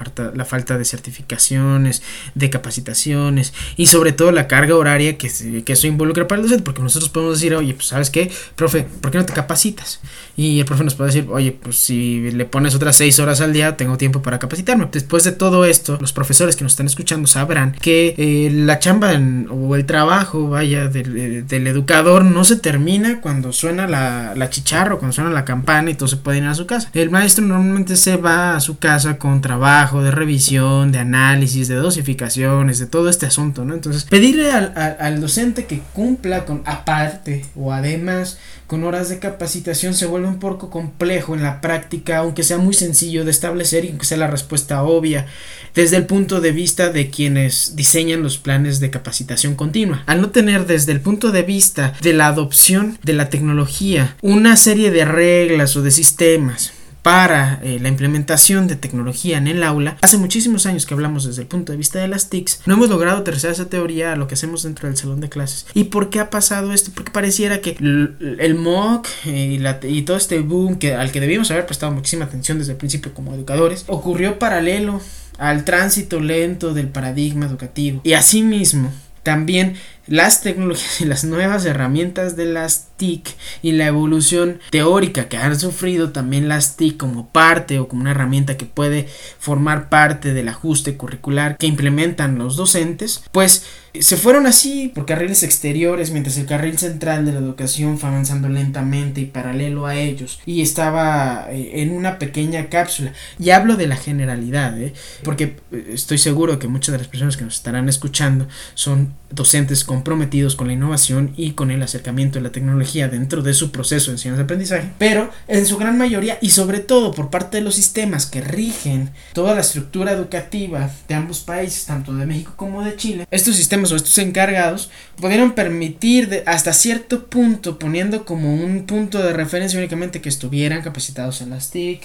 falta 0.46 0.78
de 0.78 0.86
certificaciones, 0.86 2.02
de 2.34 2.50
capacitaciones 2.50 3.54
y 3.76 3.88
sobre 3.88 4.14
todo 4.14 4.32
la 4.32 4.48
carga 4.48 4.76
horaria 4.76 5.18
que, 5.18 5.30
que 5.64 5.74
eso 5.74 5.88
involucra 5.88 6.28
para 6.28 6.42
el 6.42 6.48
docente, 6.48 6.64
porque 6.64 6.82
nosotros 6.82 7.10
podemos 7.10 7.40
decir, 7.40 7.54
oye, 7.56 7.74
pues 7.74 7.88
sabes 7.88 8.10
qué, 8.10 8.32
profe, 8.56 8.88
¿por 9.02 9.12
qué 9.12 9.18
no 9.18 9.26
te 9.26 9.34
capacitas? 9.34 10.00
Y 10.38 10.60
el 10.60 10.66
profe 10.66 10.84
nos 10.84 10.96
puede 10.96 11.12
decir, 11.12 11.28
oye, 11.30 11.52
pues 11.52 11.78
si 11.78 12.32
le 12.32 12.46
pones 12.46 12.76
otras 12.76 12.98
seis 12.98 13.20
horas 13.20 13.42
al 13.42 13.54
día, 13.54 13.78
tengo 13.78 13.98
tiempo 13.98 14.22
para 14.22 14.40
capacitarme. 14.40 14.88
Después 14.92 15.24
de 15.24 15.32
todo 15.32 15.66
esto, 15.66 15.98
los 16.02 16.14
profesores 16.14 16.56
que 16.56 16.64
nos 16.64 16.74
están 16.74 16.88
escuchando 16.88 17.28
sabrán 17.28 17.74
que 17.74 18.16
eh, 18.18 18.50
la 18.52 18.80
chamba 18.80 19.14
o 19.50 19.76
el 19.76 19.86
trabajo, 19.86 20.50
vaya, 20.50 20.88
del, 20.88 21.48
del 21.48 21.65
educador 21.68 22.26
no 22.26 22.44
se 22.44 22.56
termina 22.56 23.22
cuando 23.22 23.54
suena 23.54 23.88
la, 23.88 24.34
la 24.36 24.50
chicharra 24.50 24.98
cuando 24.98 25.14
suena 25.14 25.30
la 25.30 25.46
campana 25.46 25.90
y 25.90 25.96
todo 25.96 26.08
se 26.08 26.18
puede 26.18 26.40
ir 26.40 26.46
a 26.46 26.56
su 26.56 26.66
casa. 26.66 26.90
El 26.94 27.10
maestro 27.10 27.46
normalmente 27.46 27.96
se 27.96 28.18
va 28.18 28.56
a 28.56 28.60
su 28.60 28.78
casa 28.78 29.18
con 29.18 29.42
trabajo 29.42 30.02
de 30.02 30.12
revisión, 30.12 30.92
de 30.92 31.00
análisis, 31.00 31.68
de 31.68 31.76
dosificaciones, 31.76 32.80
de 32.80 32.88
todo 32.88 33.10
este 33.10 33.26
asunto, 33.26 33.66
¿no? 33.66 33.74
Entonces, 33.74 34.04
pedirle 34.06 34.52
al, 34.52 34.74
al 35.00 35.22
docente 35.22 35.66
que 35.66 35.82
cumpla 35.94 36.46
con 36.46 36.62
aparte 36.66 37.46
o 37.56 37.72
además 37.72 38.38
con 38.68 38.84
horas 38.84 39.10
de 39.10 39.20
capacitación 39.20 39.94
se 39.94 40.08
vuelve 40.08 40.28
un 40.28 40.40
poco 40.40 40.70
complejo 40.70 41.36
en 41.36 41.44
la 41.44 41.62
práctica, 41.62 42.18
aunque 42.18 42.44
sea 42.44 42.58
muy 42.58 42.74
sencillo 42.74 43.24
de 43.24 43.32
establecer 43.32 43.86
y 43.86 43.90
aunque 43.90 44.06
sea 44.06 44.18
la 44.18 44.28
respuesta 44.28 44.84
obvia 44.84 45.28
desde 45.76 45.98
el 45.98 46.06
punto 46.06 46.42
de 46.42 46.52
vista 46.52 46.90
de 46.90 47.10
quienes 47.10 47.76
diseñan 47.76 48.24
los 48.24 48.38
planes 48.38 48.80
de 48.80 48.90
capacitación 48.90 49.56
continua. 49.56 50.04
Al 50.08 50.22
no 50.22 50.30
tener 50.30 50.66
desde 50.66 50.94
el 50.94 51.02
punto 51.02 51.32
de 51.32 51.44
vista 51.44 51.55
de 52.02 52.14
la 52.14 52.28
adopción 52.28 52.98
de 53.04 53.14
la 53.14 53.30
tecnología 53.30 54.18
una 54.22 54.58
serie 54.58 54.92
de 54.92 55.06
reglas 55.06 55.76
o 55.78 55.82
de 55.82 55.92
sistemas 55.92 56.74
para 57.02 57.60
eh, 57.64 57.78
la 57.80 57.90
implementación 57.90 58.68
de 58.68 58.76
tecnología 58.76 59.38
en 59.38 59.46
el 59.48 59.64
aula, 59.64 59.96
hace 60.02 60.18
muchísimos 60.18 60.66
años 60.66 60.88
que 60.88 60.96
hablamos 60.96 61.24
desde 61.24 61.44
el 61.44 61.48
punto 61.48 61.72
de 61.72 61.78
vista 61.78 62.00
de 62.00 62.08
las 62.08 62.30
TICs, 62.30 62.62
no 62.66 62.74
hemos 62.74 62.90
logrado 62.90 63.20
aterrizar 63.20 63.52
esa 63.52 63.70
teoría 63.70 64.14
a 64.14 64.16
lo 64.16 64.28
que 64.28 64.34
hacemos 64.34 64.64
dentro 64.64 64.88
del 64.88 64.98
salón 64.98 65.22
de 65.22 65.30
clases. 65.30 65.68
¿Y 65.76 65.86
por 65.86 66.10
qué 66.10 66.20
ha 66.20 66.32
pasado 66.32 66.74
esto? 66.74 66.90
Porque 66.96 67.12
pareciera 67.12 67.62
que 67.62 67.78
el 67.80 68.56
MOOC 68.56 69.08
y, 69.26 69.60
y, 69.84 70.02
todo 70.02 70.18
este 70.18 70.40
boom 70.40 70.80
que, 70.80 70.96
al 70.96 71.12
que 71.12 71.22
debíamos 71.22 71.52
haber 71.52 71.68
prestado 71.68 71.92
muchísima 71.92 72.26
atención 72.26 72.58
desde 72.58 72.72
el 72.72 72.80
principio 72.80 73.14
como 73.14 73.36
educadores, 73.36 73.86
ocurrió 73.86 74.40
paralelo 74.40 75.00
al 75.38 75.64
tránsito 75.64 76.20
lento 76.20 76.74
del 76.74 76.88
paradigma 76.88 77.46
educativo. 77.46 78.02
Y 78.04 78.14
asimismo, 78.14 78.92
también 79.26 79.76
las 80.08 80.42
tecnologías 80.42 81.02
y 81.02 81.06
las 81.06 81.24
nuevas 81.24 81.66
herramientas 81.66 82.36
de 82.36 82.46
las 82.46 82.88
TIC 82.98 83.36
y 83.62 83.74
la 83.74 83.88
evolución 83.88 84.60
teórica 84.70 85.28
que 85.28 85.38
han 85.38 85.60
sufrido 85.60 86.12
también 86.12 86.48
las 86.48 86.78
TIC 86.78 86.98
como 86.98 87.30
parte 87.30 87.80
o 87.80 87.88
como 87.88 88.02
una 88.02 88.12
herramienta 88.12 88.58
que 88.58 88.66
puede 88.66 89.08
formar 89.40 89.90
parte 89.90 90.34
del 90.34 90.48
ajuste 90.48 90.96
curricular 90.96 91.58
que 91.58 91.68
implementan 91.68 92.38
los 92.38 92.56
docentes, 92.56 93.24
pues 93.32 93.66
se 94.00 94.18
fueron 94.18 94.46
así 94.46 94.92
por 94.94 95.06
carriles 95.06 95.44
exteriores 95.44 96.12
mientras 96.12 96.38
el 96.38 96.46
carril 96.46 96.78
central 96.78 97.26
de 97.26 97.34
la 97.34 97.40
educación 97.40 97.98
fue 97.98 98.10
avanzando 98.10 98.50
lentamente 98.50 99.22
y 99.22 99.26
paralelo 99.26 99.86
a 99.86 99.96
ellos 99.96 100.40
y 100.46 100.62
estaba 100.62 101.48
eh, 101.50 101.82
en 101.82 101.92
una 101.92 102.20
pequeña 102.20 102.70
cápsula 102.70 103.14
y 103.40 103.52
hablo 103.52 103.78
de 103.78 103.88
la 103.88 103.96
generalidad 103.96 104.80
¿eh? 104.82 104.94
porque 105.24 105.58
eh, 105.72 105.92
estoy 105.94 106.18
seguro 106.18 106.60
que 106.60 106.68
muchas 106.68 106.94
de 106.94 107.00
las 107.00 107.08
personas 107.08 107.38
que 107.38 107.46
nos 107.46 107.56
estarán 107.56 107.90
escuchando 107.90 108.48
son 108.74 109.14
docentes 109.36 109.84
comprometidos 109.84 110.56
con 110.56 110.68
la 110.68 110.74
innovación 110.74 111.34
y 111.38 111.52
con 111.52 111.72
el 111.72 111.84
acercamiento 111.84 112.40
de 112.40 112.44
la 112.44 112.52
tecnología 112.52 113.08
dentro 113.08 113.42
de 113.42 113.54
su 113.54 113.72
proceso 113.72 114.08
de 114.08 114.16
enseñanza-aprendizaje, 114.16 114.92
pero 114.98 115.30
en 115.48 115.66
su 115.66 115.78
gran 115.78 115.98
mayoría 115.98 116.38
y 116.42 116.50
sobre 116.50 116.80
todo 116.80 117.12
por 117.12 117.30
parte 117.30 117.58
de 117.58 117.64
los 117.64 117.76
sistemas 117.76 118.26
que 118.26 118.42
rigen 118.42 119.12
toda 119.34 119.54
la 119.54 119.62
estructura 119.62 120.12
educativa 120.12 120.90
de 121.08 121.16
ambos 121.16 121.40
países, 121.40 121.86
tanto 121.86 122.14
de 122.14 122.26
México 122.26 122.54
como 122.56 122.82
de 122.84 122.96
Chile, 122.96 123.28
estos 123.30 123.56
sistemas 123.56 123.92
o 123.92 123.96
estos 123.96 124.18
encargados 124.18 124.90
pudieron 125.16 125.54
permitir 125.54 126.44
hasta 126.46 126.74
cierto 126.74 127.26
punto, 127.28 127.78
poniendo 127.78 128.26
como 128.26 128.54
un 128.54 128.86
punto 128.86 129.22
de 129.22 129.34
referencia 129.34 129.80
únicamente 129.80 130.22
que 130.22 130.30
estuvieran 130.30 130.82
capacitados 130.82 131.42
en 131.42 131.50
las 131.50 131.72
TIC, 131.72 132.02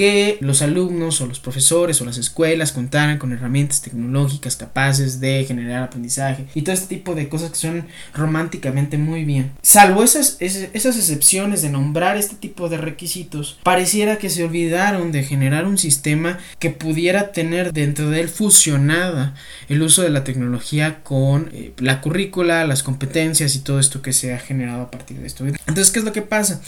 que 0.00 0.38
los 0.40 0.62
alumnos 0.62 1.20
o 1.20 1.26
los 1.26 1.40
profesores 1.40 2.00
o 2.00 2.06
las 2.06 2.16
escuelas 2.16 2.72
contaran 2.72 3.18
con 3.18 3.34
herramientas 3.34 3.82
tecnológicas 3.82 4.56
capaces 4.56 5.20
de 5.20 5.44
generar 5.44 5.82
aprendizaje 5.82 6.46
y 6.54 6.62
todo 6.62 6.72
este 6.72 6.96
tipo 6.96 7.14
de 7.14 7.28
cosas 7.28 7.50
que 7.50 7.58
son 7.58 7.86
románticamente 8.14 8.96
muy 8.96 9.26
bien. 9.26 9.50
Salvo 9.60 10.02
esas, 10.02 10.38
esas 10.40 10.96
excepciones 10.96 11.60
de 11.60 11.68
nombrar 11.68 12.16
este 12.16 12.34
tipo 12.34 12.70
de 12.70 12.78
requisitos, 12.78 13.58
pareciera 13.62 14.16
que 14.16 14.30
se 14.30 14.42
olvidaron 14.42 15.12
de 15.12 15.22
generar 15.22 15.66
un 15.66 15.76
sistema 15.76 16.38
que 16.58 16.70
pudiera 16.70 17.32
tener 17.32 17.74
dentro 17.74 18.08
de 18.08 18.22
él 18.22 18.30
fusionada 18.30 19.34
el 19.68 19.82
uso 19.82 20.00
de 20.00 20.08
la 20.08 20.24
tecnología 20.24 21.02
con 21.02 21.50
eh, 21.52 21.74
la 21.76 22.00
currícula, 22.00 22.66
las 22.66 22.82
competencias 22.82 23.54
y 23.54 23.58
todo 23.58 23.78
esto 23.78 24.00
que 24.00 24.14
se 24.14 24.32
ha 24.32 24.38
generado 24.38 24.80
a 24.80 24.90
partir 24.90 25.18
de 25.18 25.26
esto. 25.26 25.44
Entonces, 25.46 25.90
¿qué 25.90 25.98
es 25.98 26.06
lo 26.06 26.14
que 26.14 26.22
pasa? 26.22 26.62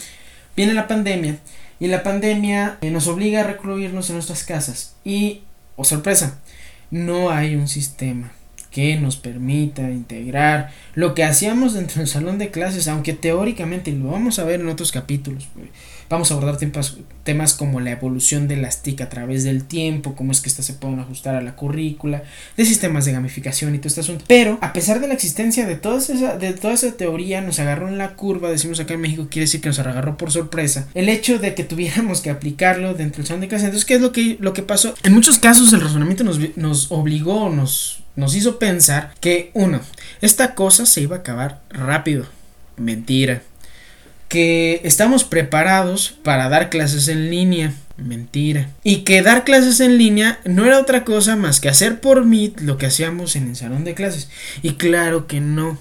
Viene 0.55 0.75
la 0.75 0.87
pandemia 0.87 1.39
y 1.79 1.87
la 1.87 2.03
pandemia 2.03 2.77
eh, 2.81 2.91
nos 2.91 3.07
obliga 3.07 3.41
a 3.41 3.43
recluirnos 3.43 4.09
en 4.09 4.15
nuestras 4.15 4.43
casas. 4.43 4.95
Y, 5.03 5.41
oh 5.75 5.83
sorpresa, 5.83 6.39
no 6.91 7.29
hay 7.29 7.55
un 7.55 7.67
sistema 7.67 8.31
que 8.73 8.95
nos 8.95 9.17
permita 9.17 9.83
integrar 9.83 10.71
lo 10.95 11.13
que 11.13 11.23
hacíamos 11.23 11.73
dentro 11.73 11.99
del 11.99 12.07
salón 12.07 12.39
de 12.39 12.49
clases, 12.49 12.87
aunque 12.87 13.13
teóricamente, 13.13 13.91
lo 13.91 14.07
vamos 14.07 14.39
a 14.39 14.43
ver 14.43 14.61
en 14.61 14.69
otros 14.69 14.91
capítulos, 14.91 15.47
vamos 16.09 16.31
a 16.31 16.35
abordar 16.35 16.57
temas, 16.57 16.97
temas 17.23 17.53
como 17.53 17.79
la 17.79 17.91
evolución 17.91 18.47
de 18.47 18.57
las 18.57 18.81
TIC 18.83 19.01
a 19.01 19.09
través 19.09 19.43
del 19.43 19.63
tiempo, 19.63 20.15
cómo 20.15 20.31
es 20.31 20.41
que 20.41 20.49
estas 20.49 20.65
se 20.65 20.73
pueden 20.73 20.99
ajustar 20.99 21.35
a 21.35 21.41
la 21.41 21.55
currícula, 21.55 22.23
de 22.57 22.65
sistemas 22.65 23.05
de 23.05 23.13
gamificación 23.13 23.75
y 23.75 23.79
todo 23.79 23.87
este 23.87 24.01
asunto. 24.01 24.25
Pero, 24.27 24.57
a 24.61 24.73
pesar 24.73 24.99
de 24.99 25.07
la 25.07 25.13
existencia 25.13 25.65
de 25.65 25.75
toda 25.75 25.97
esa, 25.97 26.37
de 26.37 26.53
toda 26.53 26.73
esa 26.73 26.91
teoría, 26.93 27.41
nos 27.41 27.59
agarró 27.59 27.87
en 27.87 27.97
la 27.97 28.15
curva, 28.15 28.49
decimos 28.49 28.79
acá 28.79 28.93
en 28.93 29.01
México, 29.01 29.27
quiere 29.29 29.45
decir 29.45 29.61
que 29.61 29.69
nos 29.69 29.79
agarró 29.79 30.17
por 30.17 30.31
sorpresa, 30.31 30.87
el 30.93 31.09
hecho 31.09 31.39
de 31.39 31.55
que 31.55 31.63
tuviéramos 31.63 32.21
que 32.21 32.29
aplicarlo 32.29 32.93
dentro 32.93 33.17
del 33.17 33.27
salón 33.27 33.41
de 33.41 33.47
clases. 33.47 33.65
Entonces, 33.65 33.85
¿qué 33.85 33.95
es 33.95 34.01
lo 34.01 34.11
que, 34.11 34.37
lo 34.39 34.53
que 34.53 34.63
pasó? 34.63 34.93
En 35.03 35.13
muchos 35.13 35.39
casos 35.39 35.73
el 35.73 35.81
razonamiento 35.81 36.23
nos, 36.23 36.39
nos 36.57 36.91
obligó, 36.91 37.49
nos 37.49 38.03
nos 38.15 38.35
hizo 38.35 38.59
pensar 38.59 39.13
que, 39.19 39.51
uno, 39.53 39.81
esta 40.21 40.53
cosa 40.55 40.85
se 40.85 41.01
iba 41.01 41.17
a 41.17 41.19
acabar 41.19 41.61
rápido. 41.69 42.25
Mentira. 42.77 43.41
Que 44.33 44.81
estamos 44.83 45.23
preparados 45.23 46.17
para 46.23 46.49
dar 46.49 46.71
clases 46.71 47.07
en 47.07 47.29
línea. 47.29 47.71
Mentira. 47.97 48.71
Y 48.83 49.03
que 49.03 49.21
dar 49.21 49.43
clases 49.43 49.79
en 49.79 49.99
línea 49.99 50.39
no 50.43 50.65
era 50.65 50.79
otra 50.79 51.05
cosa 51.05 51.35
más 51.35 51.59
que 51.59 51.69
hacer 51.69 52.01
por 52.01 52.25
Meet 52.25 52.61
lo 52.61 52.79
que 52.79 52.87
hacíamos 52.87 53.35
en 53.35 53.49
el 53.49 53.55
salón 53.55 53.83
de 53.83 53.93
clases. 53.93 54.29
Y 54.63 54.71
claro 54.71 55.27
que 55.27 55.39
no. 55.39 55.77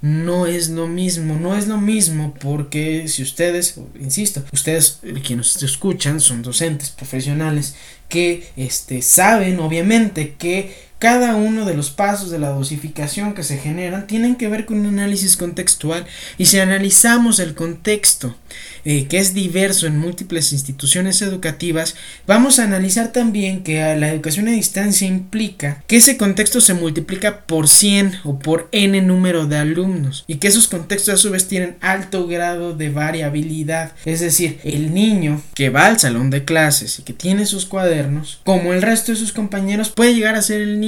No 0.00 0.46
es 0.46 0.68
lo 0.68 0.86
mismo, 0.86 1.40
no 1.40 1.56
es 1.56 1.66
lo 1.66 1.76
mismo 1.78 2.32
porque 2.40 3.08
si 3.08 3.24
ustedes, 3.24 3.80
insisto, 3.98 4.44
ustedes 4.52 5.00
eh, 5.02 5.14
quienes 5.14 5.54
nos 5.54 5.62
escuchan 5.64 6.20
son 6.20 6.42
docentes 6.42 6.90
profesionales 6.90 7.74
que 8.08 8.48
este, 8.56 9.02
saben 9.02 9.58
obviamente 9.58 10.36
que 10.38 10.87
cada 10.98 11.36
uno 11.36 11.64
de 11.64 11.74
los 11.74 11.90
pasos 11.90 12.30
de 12.30 12.38
la 12.38 12.50
dosificación 12.50 13.34
que 13.34 13.44
se 13.44 13.58
generan 13.58 14.06
tienen 14.06 14.34
que 14.34 14.48
ver 14.48 14.66
con 14.66 14.80
un 14.80 14.86
análisis 14.86 15.36
contextual. 15.36 16.06
Y 16.38 16.46
si 16.46 16.58
analizamos 16.58 17.38
el 17.38 17.54
contexto 17.54 18.36
eh, 18.84 19.06
que 19.08 19.18
es 19.18 19.34
diverso 19.34 19.86
en 19.86 19.98
múltiples 19.98 20.52
instituciones 20.52 21.22
educativas, 21.22 21.94
vamos 22.26 22.58
a 22.58 22.64
analizar 22.64 23.12
también 23.12 23.62
que 23.62 23.78
la 23.96 24.10
educación 24.10 24.48
a 24.48 24.52
distancia 24.52 25.06
implica 25.06 25.84
que 25.86 25.96
ese 25.96 26.16
contexto 26.16 26.60
se 26.60 26.74
multiplica 26.74 27.42
por 27.42 27.68
100 27.68 28.20
o 28.24 28.38
por 28.38 28.68
n 28.72 29.00
número 29.02 29.46
de 29.46 29.56
alumnos 29.56 30.24
y 30.26 30.36
que 30.36 30.48
esos 30.48 30.68
contextos 30.68 31.14
a 31.14 31.16
su 31.18 31.30
vez 31.30 31.46
tienen 31.46 31.76
alto 31.80 32.26
grado 32.26 32.74
de 32.74 32.88
variabilidad, 32.90 33.92
es 34.04 34.20
decir, 34.20 34.58
el 34.64 34.94
niño 34.94 35.42
que 35.54 35.70
va 35.70 35.86
al 35.86 36.00
salón 36.00 36.30
de 36.30 36.44
clases 36.44 36.98
y 36.98 37.02
que 37.02 37.12
tiene 37.12 37.46
sus 37.46 37.66
cuadernos, 37.66 38.40
como 38.44 38.72
el 38.72 38.82
resto 38.82 39.12
de 39.12 39.18
sus 39.18 39.32
compañeros, 39.32 39.90
puede 39.90 40.14
llegar 40.14 40.34
a 40.34 40.42
ser 40.42 40.60
el 40.60 40.80
niño 40.80 40.87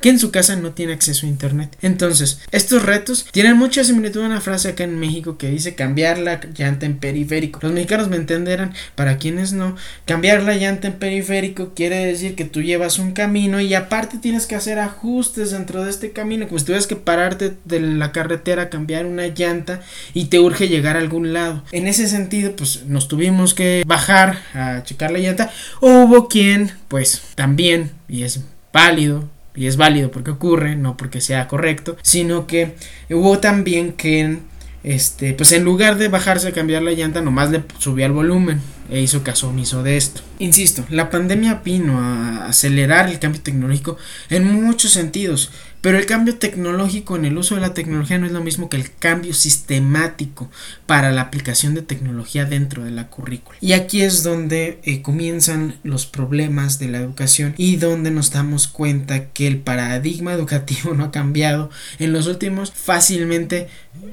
que 0.00 0.08
en 0.08 0.18
su 0.18 0.30
casa 0.30 0.56
no 0.56 0.72
tiene 0.72 0.92
acceso 0.92 1.26
a 1.26 1.28
internet. 1.28 1.76
Entonces, 1.82 2.40
estos 2.50 2.82
retos 2.82 3.26
tienen 3.30 3.56
mucha 3.56 3.84
similitud 3.84 4.22
a 4.22 4.26
una 4.26 4.40
frase 4.40 4.68
acá 4.68 4.84
en 4.84 4.98
México 4.98 5.38
que 5.38 5.50
dice 5.50 5.74
cambiar 5.74 6.18
la 6.18 6.40
llanta 6.56 6.86
en 6.86 6.98
periférico. 6.98 7.60
Los 7.62 7.72
mexicanos 7.72 8.08
me 8.08 8.16
entenderán, 8.16 8.74
para 8.94 9.18
quienes 9.18 9.52
no, 9.52 9.76
cambiar 10.04 10.42
la 10.42 10.56
llanta 10.56 10.88
en 10.88 10.94
periférico 10.94 11.74
quiere 11.74 12.04
decir 12.06 12.34
que 12.34 12.44
tú 12.44 12.62
llevas 12.62 12.98
un 12.98 13.12
camino 13.12 13.60
y 13.60 13.74
aparte 13.74 14.18
tienes 14.18 14.46
que 14.46 14.54
hacer 14.54 14.78
ajustes 14.78 15.50
dentro 15.50 15.84
de 15.84 15.90
este 15.90 16.12
camino, 16.12 16.46
como 16.46 16.58
si 16.58 16.64
tuvieras 16.64 16.86
que 16.86 16.96
pararte 16.96 17.54
de 17.64 17.80
la 17.80 18.12
carretera, 18.12 18.70
cambiar 18.70 19.06
una 19.06 19.26
llanta 19.26 19.80
y 20.12 20.26
te 20.26 20.40
urge 20.40 20.68
llegar 20.68 20.96
a 20.96 21.00
algún 21.00 21.32
lado. 21.32 21.62
En 21.72 21.86
ese 21.86 22.08
sentido, 22.08 22.56
pues 22.56 22.84
nos 22.86 23.08
tuvimos 23.08 23.54
que 23.54 23.82
bajar 23.86 24.38
a 24.54 24.82
checar 24.82 25.10
la 25.10 25.18
llanta. 25.18 25.50
Hubo 25.80 26.28
quien, 26.28 26.72
pues 26.88 27.22
también, 27.34 27.92
y 28.08 28.22
es 28.22 28.40
válido, 28.72 29.28
y 29.54 29.66
es 29.66 29.76
válido 29.76 30.10
porque 30.10 30.32
ocurre, 30.32 30.76
no 30.76 30.96
porque 30.96 31.20
sea 31.20 31.48
correcto, 31.48 31.96
sino 32.02 32.46
que 32.46 32.74
hubo 33.10 33.38
también 33.38 33.92
que 33.92 34.38
este, 34.82 35.32
pues 35.32 35.52
en 35.52 35.64
lugar 35.64 35.96
de 35.96 36.08
bajarse 36.08 36.48
a 36.48 36.52
cambiar 36.52 36.82
la 36.82 36.92
llanta, 36.92 37.22
nomás 37.22 37.50
le 37.50 37.62
subía 37.78 38.06
el 38.06 38.12
volumen 38.12 38.60
e 38.90 39.00
hizo 39.00 39.22
caso 39.22 39.48
omiso 39.48 39.82
de 39.82 39.96
esto. 39.96 40.22
Insisto, 40.38 40.84
la 40.90 41.10
pandemia 41.10 41.62
vino 41.64 42.00
a 42.00 42.46
acelerar 42.46 43.08
el 43.08 43.18
cambio 43.18 43.40
tecnológico 43.40 43.96
en 44.28 44.44
muchos 44.44 44.92
sentidos, 44.92 45.50
pero 45.80 45.98
el 45.98 46.06
cambio 46.06 46.36
tecnológico 46.36 47.14
en 47.16 47.26
el 47.26 47.36
uso 47.36 47.54
de 47.54 47.60
la 47.60 47.74
tecnología 47.74 48.18
no 48.18 48.26
es 48.26 48.32
lo 48.32 48.42
mismo 48.42 48.70
que 48.70 48.78
el 48.78 48.90
cambio 48.94 49.34
sistemático 49.34 50.50
para 50.86 51.12
la 51.12 51.20
aplicación 51.20 51.74
de 51.74 51.82
tecnología 51.82 52.46
dentro 52.46 52.84
de 52.84 52.90
la 52.90 53.08
currícula. 53.08 53.58
Y 53.60 53.72
aquí 53.74 54.00
es 54.00 54.22
donde 54.22 54.80
eh, 54.84 55.02
comienzan 55.02 55.76
los 55.82 56.06
problemas 56.06 56.78
de 56.78 56.88
la 56.88 56.98
educación 56.98 57.54
y 57.58 57.76
donde 57.76 58.10
nos 58.10 58.30
damos 58.30 58.66
cuenta 58.66 59.26
que 59.26 59.46
el 59.46 59.58
paradigma 59.58 60.32
educativo 60.32 60.94
no 60.94 61.04
ha 61.04 61.10
cambiado 61.10 61.70
en 61.98 62.12
los 62.12 62.26
últimos 62.26 62.72
fácilmente 62.72 63.68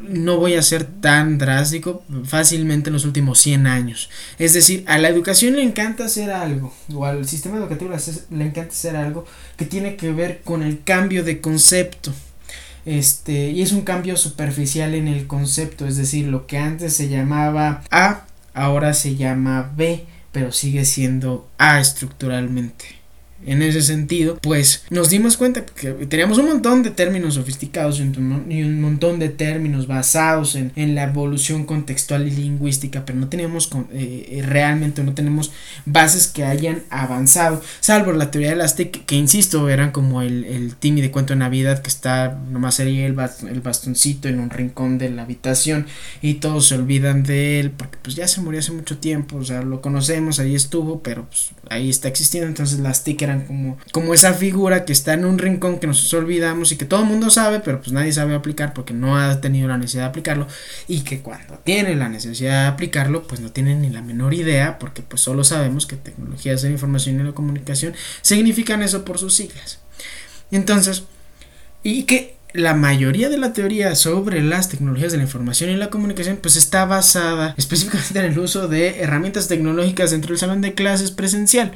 no 0.07 0.37
voy 0.37 0.55
a 0.55 0.61
ser 0.61 0.83
tan 0.83 1.39
drástico 1.39 2.03
fácilmente 2.23 2.89
en 2.89 2.93
los 2.93 3.05
últimos 3.05 3.39
100 3.39 3.65
años 3.65 4.09
es 4.37 4.53
decir 4.53 4.60
a 4.87 4.97
la 4.97 5.09
educación 5.09 5.55
le 5.55 5.63
encanta 5.63 6.05
hacer 6.05 6.31
algo 6.31 6.73
o 6.93 7.05
al 7.05 7.27
sistema 7.27 7.57
educativo 7.57 7.91
le 8.31 8.45
encanta 8.45 8.71
hacer 8.71 8.95
algo 8.95 9.25
que 9.57 9.65
tiene 9.65 9.95
que 9.95 10.11
ver 10.11 10.41
con 10.43 10.63
el 10.63 10.83
cambio 10.83 11.23
de 11.23 11.41
concepto. 11.41 12.13
Este, 12.85 13.51
y 13.51 13.61
es 13.61 13.71
un 13.73 13.81
cambio 13.81 14.17
superficial 14.17 14.95
en 14.95 15.07
el 15.07 15.27
concepto, 15.27 15.85
es 15.85 15.97
decir, 15.97 16.27
lo 16.27 16.47
que 16.47 16.57
antes 16.57 16.95
se 16.95 17.09
llamaba 17.09 17.83
A, 17.91 18.25
ahora 18.53 18.93
se 18.93 19.15
llama 19.15 19.71
B, 19.75 20.05
pero 20.31 20.51
sigue 20.51 20.85
siendo 20.85 21.47
A 21.57 21.79
estructuralmente. 21.79 23.00
En 23.45 23.62
ese 23.62 23.81
sentido, 23.81 24.38
pues 24.41 24.83
nos 24.89 25.10
dimos 25.10 25.38
cuenta 25.38 25.65
que 25.65 25.91
teníamos 25.91 26.38
un 26.38 26.45
montón 26.48 26.83
de 26.83 26.91
términos 26.91 27.36
sofisticados 27.36 28.00
y 28.00 28.03
un 28.03 28.81
montón 28.81 29.19
de 29.19 29.29
términos 29.29 29.88
basados 29.88 30.55
en, 30.55 30.71
la 30.95 31.03
evolución 31.03 31.65
contextual 31.65 32.27
y 32.27 32.31
lingüística, 32.31 33.05
pero 33.05 33.17
no 33.17 33.29
teníamos 33.29 33.69
eh, 33.93 34.27
eh, 34.29 34.41
realmente, 34.45 35.03
no 35.03 35.13
tenemos 35.13 35.51
bases 35.86 36.27
que 36.27 36.43
hayan 36.43 36.83
avanzado, 36.89 37.62
salvo 37.79 38.12
la 38.12 38.29
teoría 38.29 38.51
de 38.51 38.55
las 38.57 38.75
TIC, 38.75 39.05
que 39.05 39.15
insisto, 39.15 39.69
eran 39.69 39.91
como 39.91 40.21
el, 40.21 40.43
el 40.45 40.75
de 40.81 41.12
cuento 41.12 41.33
de 41.33 41.39
Navidad 41.39 41.81
que 41.81 41.89
está 41.89 42.39
nomás 42.50 42.75
sería 42.75 43.05
el, 43.05 43.17
el 43.50 43.62
bastoncito 43.62 44.27
en 44.27 44.39
un 44.39 44.50
rincón 44.50 44.98
de 44.98 45.10
la 45.10 45.24
habitación 45.24 45.86
y 46.21 46.36
todos 46.36 46.67
se 46.67 46.75
olvidan 46.75 47.24
de 47.24 47.60
él 47.60 47.71
porque 47.71 47.98
pues 48.01 48.15
ya 48.15 48.27
se 48.27 48.41
murió 48.41 48.60
hace 48.60 48.71
mucho 48.71 48.98
tiempo, 48.98 49.38
o 49.38 49.43
sea, 49.43 49.62
lo 49.62 49.81
conocemos, 49.81 50.39
ahí 50.39 50.55
estuvo, 50.55 51.01
pero 51.01 51.25
pues 51.25 51.51
ahí 51.69 51.89
está 51.89 52.07
existiendo, 52.07 52.48
entonces 52.48 52.79
las 52.79 53.03
TIC 53.03 53.21
eran 53.21 53.30
como, 53.39 53.77
como 53.91 54.13
esa 54.13 54.33
figura 54.33 54.85
que 54.85 54.93
está 54.93 55.13
en 55.13 55.25
un 55.25 55.38
rincón 55.38 55.79
que 55.79 55.88
nosotros 55.88 56.21
olvidamos 56.21 56.71
y 56.71 56.77
que 56.77 56.85
todo 56.85 57.01
el 57.01 57.07
mundo 57.07 57.29
sabe, 57.29 57.59
pero 57.59 57.79
pues 57.79 57.91
nadie 57.91 58.11
sabe 58.11 58.35
aplicar 58.35 58.73
porque 58.73 58.93
no 58.93 59.17
ha 59.17 59.41
tenido 59.41 59.67
la 59.67 59.77
necesidad 59.77 60.03
de 60.03 60.09
aplicarlo 60.09 60.47
y 60.88 61.01
que 61.01 61.21
cuando 61.21 61.57
tiene 61.59 61.95
la 61.95 62.09
necesidad 62.09 62.63
de 62.63 62.67
aplicarlo 62.67 63.23
pues 63.23 63.41
no 63.41 63.51
tiene 63.51 63.75
ni 63.75 63.89
la 63.89 64.01
menor 64.01 64.33
idea 64.33 64.77
porque 64.79 65.01
pues 65.01 65.21
solo 65.21 65.43
sabemos 65.43 65.85
que 65.85 65.95
tecnologías 65.95 66.61
de 66.61 66.69
la 66.69 66.73
información 66.73 67.19
y 67.19 67.23
la 67.23 67.33
comunicación 67.33 67.93
significan 68.21 68.83
eso 68.83 69.05
por 69.05 69.17
sus 69.17 69.33
siglas. 69.33 69.79
Entonces, 70.51 71.03
y 71.83 72.03
que 72.03 72.35
la 72.53 72.73
mayoría 72.73 73.29
de 73.29 73.38
la 73.38 73.53
teoría 73.53 73.95
sobre 73.95 74.43
las 74.43 74.69
tecnologías 74.69 75.11
de 75.11 75.17
la 75.17 75.23
información 75.23 75.69
y 75.69 75.77
la 75.77 75.89
comunicación 75.89 76.38
pues 76.41 76.55
está 76.55 76.85
basada 76.85 77.53
específicamente 77.57 78.19
en 78.19 78.25
el 78.25 78.39
uso 78.39 78.67
de 78.67 79.01
herramientas 79.01 79.47
tecnológicas 79.47 80.11
dentro 80.11 80.29
del 80.29 80.39
salón 80.39 80.61
de 80.61 80.73
clases 80.73 81.11
presencial. 81.11 81.71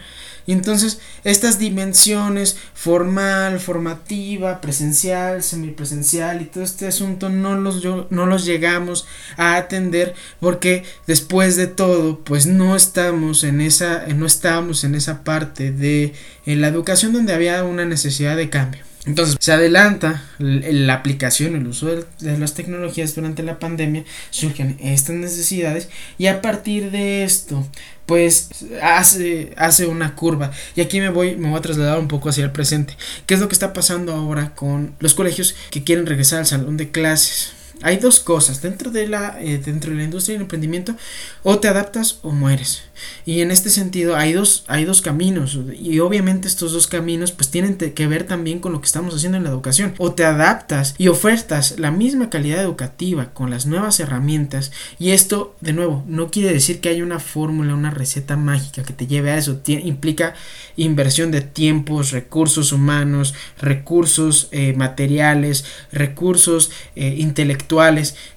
Y 0.47 0.53
entonces 0.53 0.99
estas 1.23 1.57
dimensiones 1.57 2.57
formal, 2.73 3.59
formativa, 3.59 4.61
presencial, 4.61 5.41
semipresencial 5.41 6.41
y 6.41 6.45
todo 6.45 6.63
este 6.63 6.87
asunto 6.87 7.29
no 7.29 7.55
los, 7.55 7.83
no 8.09 8.25
los 8.25 8.45
llegamos 8.45 9.07
a 9.37 9.55
atender 9.55 10.13
porque 10.39 10.83
después 11.07 11.55
de 11.55 11.67
todo 11.67 12.19
pues 12.19 12.45
no 12.45 12.75
estamos 12.75 13.43
en 13.43 13.61
esa, 13.61 14.05
no 14.07 14.25
estamos 14.25 14.83
en 14.83 14.95
esa 14.95 15.23
parte 15.23 15.71
de 15.71 16.13
en 16.45 16.61
la 16.61 16.67
educación 16.67 17.13
donde 17.13 17.33
había 17.33 17.63
una 17.63 17.85
necesidad 17.85 18.37
de 18.37 18.49
cambio. 18.49 18.83
Entonces 19.05 19.37
se 19.39 19.51
adelanta 19.51 20.23
la 20.39 20.95
aplicación, 20.95 21.55
el 21.55 21.67
uso 21.67 21.87
de, 21.87 22.37
las 22.37 22.53
tecnologías 22.55 23.13
durante 23.13 23.43
la 23.43 23.59
pandemia, 23.59 24.03
surgen 24.31 24.77
estas 24.81 25.15
necesidades 25.15 25.89
y 26.17 26.27
a 26.27 26.41
partir 26.41 26.91
de 26.91 27.23
esto 27.23 27.67
pues 28.05 28.49
hace, 28.81 29.53
hace 29.57 29.85
una 29.87 30.15
curva 30.15 30.51
y 30.75 30.81
aquí 30.81 30.99
me 30.99 31.09
voy, 31.09 31.35
me 31.35 31.49
voy 31.49 31.57
a 31.57 31.61
trasladar 31.61 31.99
un 31.99 32.07
poco 32.07 32.29
hacia 32.29 32.43
el 32.43 32.51
presente. 32.51 32.95
¿Qué 33.25 33.35
es 33.35 33.39
lo 33.39 33.47
que 33.47 33.55
está 33.55 33.73
pasando 33.73 34.13
ahora 34.13 34.55
con 34.55 34.95
los 34.99 35.13
colegios 35.13 35.55
que 35.69 35.83
quieren 35.83 36.05
regresar 36.05 36.39
al 36.39 36.45
salón 36.47 36.77
de 36.77 36.89
clases? 36.89 37.53
Hay 37.81 37.97
dos 37.97 38.19
cosas 38.19 38.61
dentro 38.61 38.91
de 38.91 39.07
la 39.07 39.37
eh, 39.41 39.57
dentro 39.63 39.91
de 39.91 39.97
la 39.97 40.03
industria 40.03 40.35
del 40.35 40.43
emprendimiento 40.43 40.95
o 41.43 41.59
te 41.59 41.67
adaptas 41.67 42.19
o 42.21 42.31
mueres. 42.31 42.83
Y 43.25 43.41
en 43.41 43.51
este 43.51 43.69
sentido 43.69 44.15
hay 44.15 44.33
dos 44.33 44.63
hay 44.67 44.85
dos 44.85 45.01
caminos 45.01 45.59
y 45.77 45.99
obviamente 45.99 46.47
estos 46.47 46.71
dos 46.71 46.87
caminos 46.87 47.31
pues 47.31 47.49
tienen 47.49 47.75
que 47.75 48.07
ver 48.07 48.25
también 48.25 48.59
con 48.59 48.71
lo 48.71 48.79
que 48.79 48.85
estamos 48.85 49.13
haciendo 49.13 49.37
en 49.37 49.43
la 49.43 49.49
educación. 49.49 49.93
O 49.97 50.13
te 50.13 50.23
adaptas 50.23 50.95
y 50.97 51.09
ofertas 51.09 51.77
la 51.77 51.91
misma 51.91 52.29
calidad 52.29 52.63
educativa 52.63 53.33
con 53.33 53.49
las 53.49 53.65
nuevas 53.65 53.99
herramientas 53.99 54.71
y 54.99 55.11
esto 55.11 55.55
de 55.61 55.73
nuevo 55.73 56.03
no 56.07 56.31
quiere 56.31 56.53
decir 56.53 56.79
que 56.79 56.89
haya 56.89 57.03
una 57.03 57.19
fórmula 57.19 57.75
una 57.75 57.91
receta 57.91 58.37
mágica 58.37 58.83
que 58.83 58.93
te 58.93 59.07
lleve 59.07 59.31
a 59.31 59.37
eso. 59.37 59.59
Implica 59.65 60.33
inversión 60.77 61.31
de 61.31 61.41
tiempos 61.41 62.11
recursos 62.11 62.71
humanos 62.71 63.33
recursos 63.59 64.47
eh, 64.51 64.73
materiales 64.77 65.65
recursos 65.91 66.71
eh, 66.95 67.15
intelectuales 67.17 67.64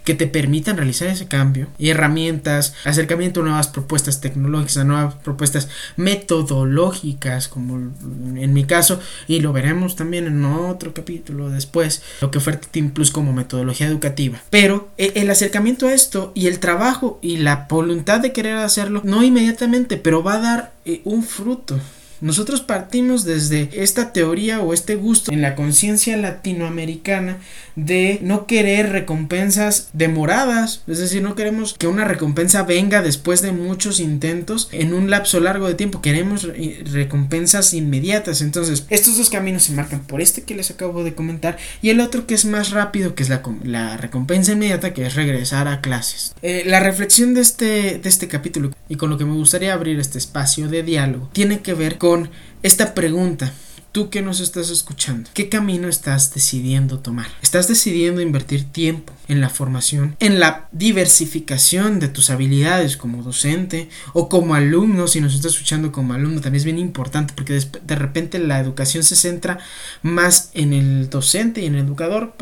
que 0.04 0.14
te 0.14 0.26
permitan 0.26 0.76
realizar 0.76 1.08
ese 1.08 1.28
cambio 1.28 1.68
y 1.78 1.90
herramientas, 1.90 2.74
acercamiento 2.84 3.40
a 3.40 3.44
nuevas 3.44 3.68
propuestas 3.68 4.20
tecnológicas, 4.20 4.78
a 4.78 4.84
nuevas 4.84 5.14
propuestas 5.16 5.68
metodológicas, 5.96 7.48
como 7.48 7.76
en 7.76 8.52
mi 8.52 8.64
caso, 8.64 9.00
y 9.26 9.40
lo 9.40 9.52
veremos 9.52 9.96
también 9.96 10.26
en 10.26 10.44
otro 10.44 10.94
capítulo 10.94 11.50
después, 11.50 12.02
lo 12.20 12.30
que 12.30 12.38
oferta 12.38 12.68
Team 12.70 12.90
Plus 12.90 13.10
como 13.10 13.32
metodología 13.32 13.86
educativa. 13.86 14.40
Pero 14.50 14.88
e, 14.96 15.12
el 15.16 15.30
acercamiento 15.30 15.86
a 15.86 15.92
esto 15.92 16.32
y 16.34 16.46
el 16.46 16.58
trabajo 16.58 17.18
y 17.22 17.38
la 17.38 17.66
voluntad 17.68 18.20
de 18.20 18.32
querer 18.32 18.56
hacerlo, 18.56 19.02
no 19.04 19.22
inmediatamente, 19.22 19.96
pero 19.96 20.22
va 20.22 20.34
a 20.34 20.40
dar 20.40 20.72
eh, 20.84 21.02
un 21.04 21.22
fruto 21.22 21.78
nosotros 22.20 22.60
partimos 22.60 23.24
desde 23.24 23.68
esta 23.72 24.12
teoría 24.12 24.60
o 24.60 24.72
este 24.72 24.96
gusto 24.96 25.32
en 25.32 25.42
la 25.42 25.54
conciencia 25.54 26.16
latinoamericana 26.16 27.38
de 27.76 28.18
no 28.22 28.46
querer 28.46 28.90
recompensas 28.90 29.90
demoradas, 29.92 30.82
es 30.88 30.98
decir, 30.98 31.22
no 31.22 31.36
queremos 31.36 31.74
que 31.74 31.86
una 31.86 32.04
recompensa 32.04 32.64
venga 32.64 33.02
después 33.02 33.40
de 33.40 33.52
muchos 33.52 34.00
intentos 34.00 34.68
en 34.72 34.92
un 34.92 35.10
lapso 35.10 35.38
largo 35.38 35.68
de 35.68 35.74
tiempo, 35.74 36.02
queremos 36.02 36.48
recompensas 36.92 37.74
inmediatas. 37.74 38.42
Entonces, 38.42 38.84
estos 38.90 39.16
dos 39.16 39.30
caminos 39.30 39.64
se 39.64 39.72
marcan 39.72 40.00
por 40.00 40.20
este 40.20 40.42
que 40.42 40.56
les 40.56 40.70
acabo 40.70 41.04
de 41.04 41.14
comentar 41.14 41.56
y 41.80 41.90
el 41.90 42.00
otro 42.00 42.26
que 42.26 42.34
es 42.34 42.44
más 42.44 42.70
rápido, 42.70 43.14
que 43.14 43.22
es 43.22 43.28
la, 43.28 43.96
recompensa 43.96 44.52
inmediata, 44.52 44.92
que 44.92 45.06
es 45.06 45.14
regresar 45.14 45.68
a 45.68 45.80
clases. 45.80 46.34
Eh, 46.42 46.64
la 46.66 46.80
reflexión 46.80 47.34
de 47.34 47.42
este, 47.42 47.98
de 47.98 48.08
este 48.08 48.26
capítulo 48.26 48.72
y 48.88 48.96
con 48.96 49.10
lo 49.10 49.18
que 49.18 49.24
me 49.24 49.34
gustaría 49.34 49.72
abrir 49.72 50.00
este 50.00 50.18
espacio 50.18 50.68
de 50.68 50.82
diálogo 50.82 51.30
tiene 51.32 51.60
que 51.60 51.74
ver 51.74 51.98
con 51.98 52.07
con 52.08 52.30
esta 52.62 52.94
pregunta. 52.94 53.52
Tú 53.92 54.10
que 54.10 54.22
nos 54.22 54.40
estás 54.40 54.70
escuchando, 54.70 55.30
¿qué 55.34 55.48
camino 55.48 55.88
estás 55.88 56.34
decidiendo 56.34 56.98
tomar? 56.98 57.28
¿Estás 57.42 57.68
decidiendo 57.68 58.20
invertir 58.20 58.64
tiempo 58.64 59.12
en 59.28 59.40
la 59.40 59.50
formación, 59.50 60.16
en 60.20 60.40
la 60.40 60.68
diversificación 60.72 62.00
de 62.00 62.08
tus 62.08 62.30
habilidades 62.30 62.96
como 62.96 63.22
docente 63.22 63.88
o 64.12 64.28
como 64.28 64.54
alumno, 64.54 65.06
si 65.06 65.20
nos 65.20 65.34
estás 65.34 65.52
escuchando 65.52 65.92
como 65.92 66.14
alumno, 66.14 66.40
también 66.40 66.60
es 66.60 66.64
bien 66.64 66.78
importante 66.78 67.34
porque 67.34 67.54
de 67.54 67.94
repente 67.94 68.38
la 68.38 68.58
educación 68.58 69.04
se 69.04 69.16
centra 69.16 69.58
más 70.02 70.50
en 70.54 70.72
el 70.72 71.10
docente 71.10 71.60
y 71.60 71.66
en 71.66 71.74
el 71.74 71.86
educador 71.86 72.34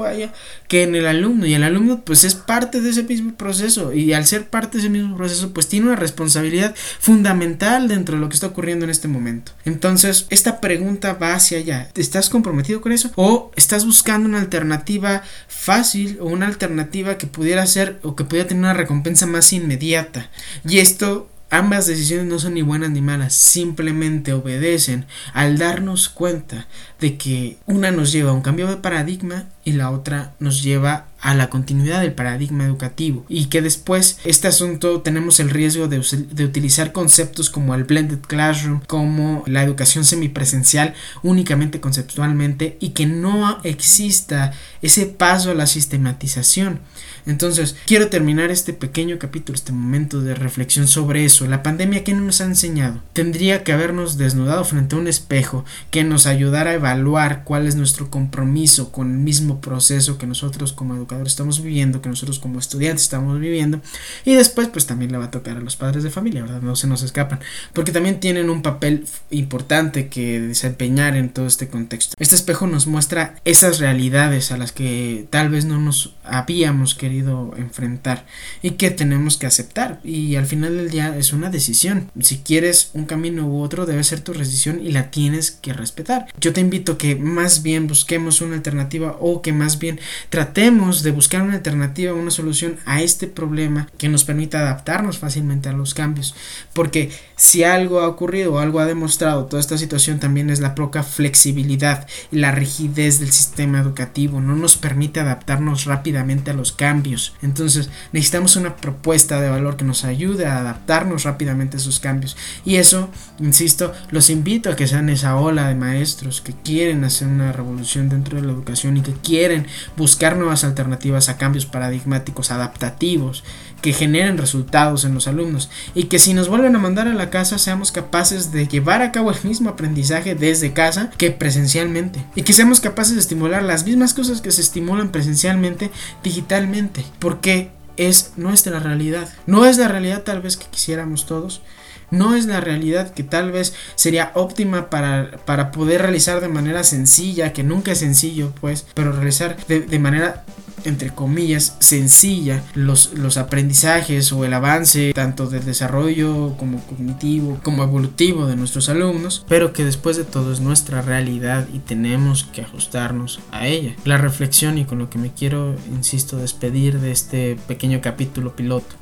que 0.69 0.83
en 0.83 0.95
el 0.95 1.07
alumno 1.07 1.47
y 1.47 1.55
el 1.55 1.63
alumno 1.63 2.03
pues 2.05 2.25
es 2.25 2.35
parte 2.35 2.81
de 2.81 2.91
ese 2.91 3.03
mismo 3.03 3.35
proceso 3.35 3.93
y 3.93 4.13
al 4.13 4.27
ser 4.27 4.49
parte 4.49 4.79
de 4.79 4.85
ese 4.85 4.91
mismo 4.91 5.17
proceso 5.17 5.53
pues 5.53 5.69
tiene 5.69 5.87
una 5.87 5.97
responsabilidad 5.97 6.75
fundamental 7.01 7.89
dentro 7.89 8.17
de 8.17 8.21
lo 8.21 8.29
que 8.29 8.35
está 8.35 8.49
ocurriendo 8.49 8.85
en 8.85 8.91
este 8.91 9.09
momento. 9.09 9.53
Entonces 9.65 10.27
esta 10.31 10.61
pregunta 10.61 11.15
va 11.15 11.36
hacia 11.37 11.59
allá. 11.59 11.91
¿Estás 11.95 12.29
comprometido 12.29 12.81
con 12.81 12.93
eso 12.93 13.11
o 13.17 13.51
estás 13.57 13.85
buscando 13.85 14.29
una 14.29 14.41
alternativa 14.41 15.23
fácil 15.49 16.19
o 16.21 16.27
una 16.27 16.47
alternativa 16.47 17.19
que 17.19 17.27
pudiera 17.27 17.67
ser 17.67 17.99
o 18.03 18.17
que 18.17 18.25
pudiera 18.25 18.49
tener 18.49 18.65
una 18.65 18.75
recompensa 18.75 19.27
más 19.27 19.53
inmediata. 19.53 20.31
Y 20.65 20.79
esto 20.79 21.29
Ambas 21.49 21.87
decisiones 21.87 22.27
no 22.27 22.41
son 22.41 22.55
ni 22.55 22.63
buenas 22.63 22.91
ni 22.91 23.01
malas, 23.01 23.33
simplemente 23.33 24.33
obedecen 24.33 25.07
al 25.33 25.59
darnos 25.59 26.09
cuenta 26.09 26.67
de 26.99 27.17
que 27.17 27.59
una 27.67 27.93
nos 27.93 28.11
lleva 28.11 28.31
a 28.31 28.35
un 28.35 28.43
cambio 28.43 28.67
de 28.67 28.79
paradigma 28.79 29.45
y 29.63 29.73
la 29.73 29.93
otra 29.93 30.35
nos 30.41 30.65
lleva 30.65 31.07
a 31.27 31.35
la 31.35 31.51
continuidad 31.51 32.03
del 32.03 32.13
paradigma 32.13 32.65
educativo 32.65 33.27
y 33.29 33.47
que 33.47 33.61
después 33.61 34.21
este 34.23 34.47
asunto 34.47 35.01
tenemos 35.01 35.41
el 35.41 35.51
riesgo 35.51 35.89
de, 35.89 36.01
de, 36.31 36.45
utilizar 36.45 36.93
conceptos 36.93 37.51
como 37.51 37.75
el 37.75 37.83
blended 37.83 38.21
classroom, 38.21 38.81
como 38.87 39.43
la 39.49 39.65
educación 39.65 40.05
semipresencial 40.05 40.95
únicamente 41.25 41.81
conceptualmente 41.81 42.77
y 42.79 42.91
que 42.91 43.07
no 43.07 43.59
exista 43.65 44.53
ese 44.83 45.07
paso 45.07 45.51
a 45.51 45.55
la 45.55 45.67
sistematización. 45.67 46.79
Entonces, 47.27 47.75
quiero 47.87 48.09
terminar 48.09 48.53
este 48.53 48.73
pequeño 48.73 49.19
capítulo, 49.19 49.57
este 49.57 49.73
momento 49.73 50.21
de 50.21 50.37
reflexión 50.37 50.87
sobre 50.87 51.25
eso. 51.25 51.49
La 51.49 51.65
pandemia, 51.65 52.05
¿qué 52.05 52.15
nos 52.15 52.41
ha 52.41 52.45
enseñado? 52.45 53.03
Tendría 53.15 53.65
que 53.65 53.73
habernos 53.73 54.17
desnudado 54.17 54.65
frente 54.65 54.95
a 54.95 55.01
un 55.01 55.09
espejo 55.09 55.65
que 55.91 56.05
nos 56.05 56.27
ayudara 56.27 56.71
a 56.71 56.75
evaluar 56.75 57.43
cuál 57.43 57.67
es 57.67 57.75
nuestro 57.75 58.11
compromiso 58.11 58.93
con 58.93 59.11
el 59.11 59.19
mismo 59.19 59.61
proceso 59.61 60.19
que 60.19 60.29
nosotros 60.29 60.73
como 60.73 60.95
educadores 60.95 61.16
estamos 61.25 61.63
viviendo, 61.63 62.03
que 62.03 62.09
nosotros 62.09 62.39
como 62.39 62.59
estudiantes 62.59 63.03
estamos 63.03 63.41
viviendo. 63.41 63.81
Y 64.25 64.35
después, 64.35 64.69
pues 64.69 64.87
también 64.87 65.13
le 65.13 65.19
va 65.19 65.27
a 65.27 65.31
tocar 65.31 65.57
a 65.57 65.61
los 65.61 65.77
padres 65.77 66.03
de 66.03 66.11
familia, 66.11 66.43
¿verdad? 66.43 66.63
No 66.63 66.77
se 66.77 66.87
nos 66.87 67.03
escapan. 67.03 67.41
Porque 67.73 67.93
también 67.93 68.21
tienen 68.21 68.51
un 68.51 68.63
papel 68.63 69.07
importante 69.31 70.09
que 70.09 70.41
desempeñar 70.41 71.17
en 71.17 71.31
todo 71.31 71.47
este 71.47 71.69
contexto. 71.69 72.15
Este 72.19 72.35
espejo 72.35 72.67
nos 72.67 72.87
muestra 72.87 73.37
esas 73.45 73.79
realidades 73.79 74.53
a 74.53 74.57
las 74.57 74.73
que 74.73 75.27
tal 75.31 75.49
vez 75.51 75.65
no 75.65 75.79
nos 75.79 76.15
habíamos 76.25 76.95
querido 76.95 77.53
enfrentar 77.57 78.27
y 78.63 78.73
que 78.73 78.91
tenemos 78.91 79.37
que 79.37 79.47
aceptar 79.47 80.01
y 80.05 80.37
al 80.37 80.47
final 80.47 80.77
del 80.77 80.91
día 80.91 81.17
es 81.17 81.33
una 81.33 81.51
decisión 81.51 82.11
si 82.21 82.39
quieres 82.39 82.91
un 82.95 83.05
camino 83.05 83.47
u 83.47 83.63
otro 83.63 83.87
debe 83.87 84.05
ser 84.05 84.21
tu 84.21 84.33
decisión 84.33 84.85
y 84.85 84.93
la 84.93 85.11
tienes 85.11 85.51
que 85.51 85.73
respetar 85.73 86.27
yo 86.41 86.53
te 86.53 86.61
invito 86.61 86.99
que 86.99 87.17
más 87.17 87.63
bien 87.63 87.87
busquemos 87.87 88.41
una 88.41 88.57
alternativa 88.57 89.17
o 89.21 89.43
que 89.43 89.53
más 89.53 89.79
bien 89.79 90.01
tratemos 90.31 91.03
de 91.07 91.13
buscar 91.13 91.43
una 91.43 91.55
alternativa 91.55 92.13
una 92.13 92.33
solución 92.33 92.77
a 92.85 93.01
este 93.01 93.29
problema 93.29 93.89
que 93.97 94.09
nos 94.09 94.25
permita 94.25 94.59
adaptarnos 94.59 95.19
fácilmente 95.19 95.69
a 95.69 95.73
los 95.73 95.95
cambios. 95.95 96.35
Porque 96.73 97.13
si 97.37 97.63
algo 97.63 98.01
ha 98.01 98.09
ocurrido 98.09 98.55
o 98.55 98.59
algo 98.59 98.81
ha 98.81 98.87
demostrado 98.87 99.47
toda 99.47 99.61
esta 99.61 99.79
situación 99.79 100.19
también 100.19 100.51
es 100.51 100.59
la 100.59 100.75
poca 100.75 101.05
flexibilidad 101.05 102.09
y 102.33 102.39
la 102.39 102.51
rigidez 102.51 103.21
del 103.21 103.31
sistema 103.31 103.79
educativo. 103.79 104.41
No 104.41 104.57
nos 104.57 104.77
permite 104.77 105.21
adaptarnos 105.21 105.85
rápidamente 105.85 106.51
a 106.51 106.55
los 106.55 106.73
cambios. 106.73 107.35
Entonces 107.41 107.89
necesitamos 108.13 108.57
una 108.57 108.75
propuesta 108.75 109.41
de 109.41 109.49
valor 109.49 109.77
que 109.77 109.85
nos 109.85 110.05
ayude 110.05 110.47
a 110.47 110.59
adaptarnos 110.59 111.23
rápidamente 111.23 111.77
a 111.77 111.81
esos 111.81 112.01
cambios. 112.01 112.37
Y 112.65 112.77
eso, 112.77 113.11
insisto, 113.39 113.93
los 114.11 114.29
invito 114.29 114.71
a 114.71 114.77
que 114.77 114.89
sean 114.89 115.09
esa 115.09 115.37
ola 115.37 115.69
de 115.69 115.77
maestros 115.77 116.41
que 116.41 116.53
quieren 116.53 117.05
hacer 117.05 117.29
una 117.29 117.53
revolución 117.53 118.09
dentro 118.09 118.41
de 118.41 118.47
la 118.47 118.53
educación 118.53 118.97
y 118.97 119.03
que 119.03 119.13
quieren 119.13 119.69
buscar 119.97 120.37
nuevas 120.37 120.65
alternativas 120.87 121.29
a 121.29 121.37
cambios 121.37 121.67
paradigmáticos 121.67 122.51
adaptativos 122.51 123.43
que 123.83 123.93
generen 123.93 124.39
resultados 124.39 125.05
en 125.05 125.15
los 125.15 125.27
alumnos 125.27 125.69
y 125.95 126.05
que 126.05 126.19
si 126.19 126.33
nos 126.33 126.49
vuelven 126.49 126.77
a 126.77 126.79
mandar 126.79 127.09
a 127.09 127.15
la 127.15 127.29
casa 127.29 127.59
seamos 127.59 127.93
capaces 127.93 128.53
de 128.53 128.69
llevar 128.69 129.03
a 129.03 129.13
cabo 129.13 129.31
el 129.31 129.39
mismo 129.45 129.71
aprendizaje 129.71 130.35
desde 130.35 130.73
casa 130.73 131.11
que 131.19 131.33
presencialmente 131.33 132.25
y 132.35 132.43
que 132.43 132.53
seamos 132.53 132.81
capaces 132.81 133.15
de 133.15 133.21
estimular 133.21 133.63
las 133.63 133.85
mismas 133.85 134.15
cosas 134.15 134.41
que 134.41 134.53
se 134.53 134.63
estimulan 134.63 135.11
presencialmente 135.11 135.91
digitalmente 136.23 137.05
porque 137.19 137.71
es 137.97 138.33
nuestra 138.37 138.79
realidad. 138.79 139.29
No 139.47 139.65
es 139.65 139.79
la 139.79 139.89
realidad 139.89 140.23
tal 140.23 140.43
vez 140.43 140.57
que 140.57 140.67
quisiéramos 140.67 141.27
todos 141.27 141.63
no 142.11 142.37
es 142.37 142.47
la 142.47 142.61
realidad 142.61 143.13
que 143.13 143.23
tal 143.23 143.53
vez 143.53 143.75
sería 143.95 144.31
óptima 144.35 144.91
para, 144.91 145.39
para 145.45 145.71
poder 145.71 146.03
realizar 146.03 146.41
de 146.41 146.49
manera 146.49 146.85
sencilla, 146.85 147.53
que 147.53 147.65
nunca 147.65 147.93
es 147.93 147.99
sencillo 147.99 148.53
pues, 148.61 148.87
pero 148.95 149.13
realizar 149.13 149.57
de, 149.67 149.81
de 149.81 149.99
manera 149.99 150.45
entre 150.85 151.11
comillas, 151.11 151.77
sencilla 151.81 152.63
los, 152.75 153.13
los 153.15 153.37
aprendizajes 153.37 154.33
o 154.33 154.45
el 154.45 154.55
avance 154.55 155.13
tanto 155.15 155.47
del 155.47 155.65
desarrollo 155.65 156.57
como 156.57 156.81
cognitivo 156.87 157.59
como 157.63 157.83
evolutivo 157.83 158.47
de 158.47 158.57
nuestros 158.57 158.89
alumnos, 158.89 159.45
pero 159.49 159.73
que 159.73 159.85
después 159.85 160.17
de 160.17 160.25
todo 160.25 160.53
es 160.53 160.61
nuestra 160.61 161.03
realidad 161.03 161.67
y 161.73 161.79
tenemos 161.79 162.45
que 162.45 162.63
ajustarnos 162.63 163.41
a 163.51 163.67
ella. 163.67 163.95
La 164.05 164.19
reflexión 164.19 164.79
y 164.79 164.85
con 164.85 164.99
lo 164.99 165.11
que 165.11 165.19
me 165.19 165.33
quiero, 165.33 165.75
insisto, 165.95 166.37
despedir 166.37 167.01
de 167.01 167.13
este 167.13 167.57
pequeño 167.67 168.01
capítulo 168.01 168.55
piloto 168.55 168.95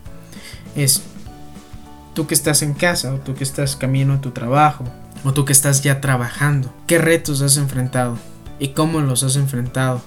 es 0.74 1.02
tú 2.14 2.26
que 2.26 2.34
estás 2.34 2.62
en 2.62 2.74
casa 2.74 3.14
o 3.14 3.18
tú 3.18 3.34
que 3.34 3.44
estás 3.44 3.76
camino 3.76 4.14
a 4.14 4.20
tu 4.20 4.30
trabajo 4.30 4.84
o 5.24 5.32
tú 5.32 5.44
que 5.44 5.52
estás 5.52 5.82
ya 5.82 6.00
trabajando, 6.00 6.72
¿qué 6.86 6.98
retos 6.98 7.40
has 7.40 7.56
enfrentado? 7.56 8.18
¿Y 8.58 8.68
cómo 8.68 9.00
los 9.00 9.22
has 9.22 9.36
enfrentado? 9.36 10.02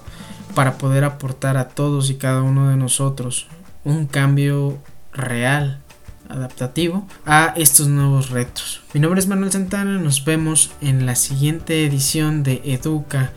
Para 0.54 0.78
poder 0.78 1.04
aportar 1.04 1.56
a 1.56 1.68
todos 1.68 2.10
y 2.10 2.16
cada 2.16 2.42
uno 2.42 2.68
de 2.68 2.76
nosotros 2.76 3.46
un 3.84 4.06
cambio 4.06 4.78
real, 5.12 5.80
adaptativo 6.28 7.06
a 7.24 7.54
estos 7.56 7.88
nuevos 7.88 8.30
retos. 8.30 8.82
Mi 8.92 9.00
nombre 9.00 9.20
es 9.20 9.26
Manuel 9.26 9.52
Santana, 9.52 9.98
nos 9.98 10.24
vemos 10.24 10.70
en 10.80 11.06
la 11.06 11.14
siguiente 11.14 11.84
edición 11.84 12.42
de 12.42 12.60
Educa 12.64 13.32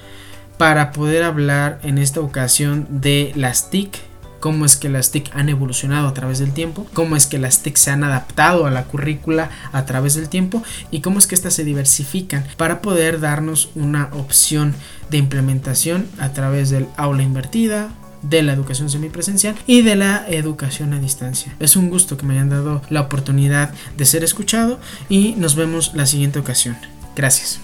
para 0.57 0.91
poder 0.91 1.23
hablar 1.23 1.79
en 1.83 1.97
esta 1.97 2.19
ocasión 2.19 2.87
de 2.89 3.31
las 3.35 3.69
TIC 3.69 4.11
cómo 4.41 4.65
es 4.65 4.75
que 4.75 4.89
las 4.89 5.11
TIC 5.11 5.33
han 5.33 5.47
evolucionado 5.47 6.09
a 6.09 6.13
través 6.13 6.39
del 6.39 6.51
tiempo, 6.51 6.85
cómo 6.93 7.15
es 7.15 7.27
que 7.27 7.37
las 7.37 7.61
TIC 7.61 7.77
se 7.77 7.91
han 7.91 8.03
adaptado 8.03 8.65
a 8.65 8.71
la 8.71 8.83
currícula 8.83 9.49
a 9.71 9.85
través 9.85 10.15
del 10.15 10.27
tiempo 10.27 10.61
y 10.89 10.99
cómo 10.99 11.19
es 11.19 11.27
que 11.27 11.35
éstas 11.35 11.53
se 11.53 11.63
diversifican 11.63 12.43
para 12.57 12.81
poder 12.81 13.21
darnos 13.21 13.69
una 13.75 14.09
opción 14.11 14.73
de 15.11 15.17
implementación 15.17 16.07
a 16.17 16.33
través 16.33 16.71
del 16.71 16.87
aula 16.97 17.21
invertida, 17.21 17.91
de 18.21 18.43
la 18.43 18.53
educación 18.53 18.89
semipresencial 18.89 19.55
y 19.67 19.81
de 19.81 19.95
la 19.95 20.25
educación 20.29 20.93
a 20.93 20.99
distancia. 20.99 21.55
Es 21.59 21.75
un 21.75 21.89
gusto 21.89 22.17
que 22.17 22.25
me 22.25 22.33
hayan 22.33 22.49
dado 22.49 22.81
la 22.89 23.01
oportunidad 23.01 23.73
de 23.97 24.05
ser 24.05 24.23
escuchado 24.23 24.79
y 25.09 25.33
nos 25.37 25.55
vemos 25.55 25.93
la 25.93 26.05
siguiente 26.05 26.39
ocasión. 26.39 26.77
Gracias. 27.15 27.59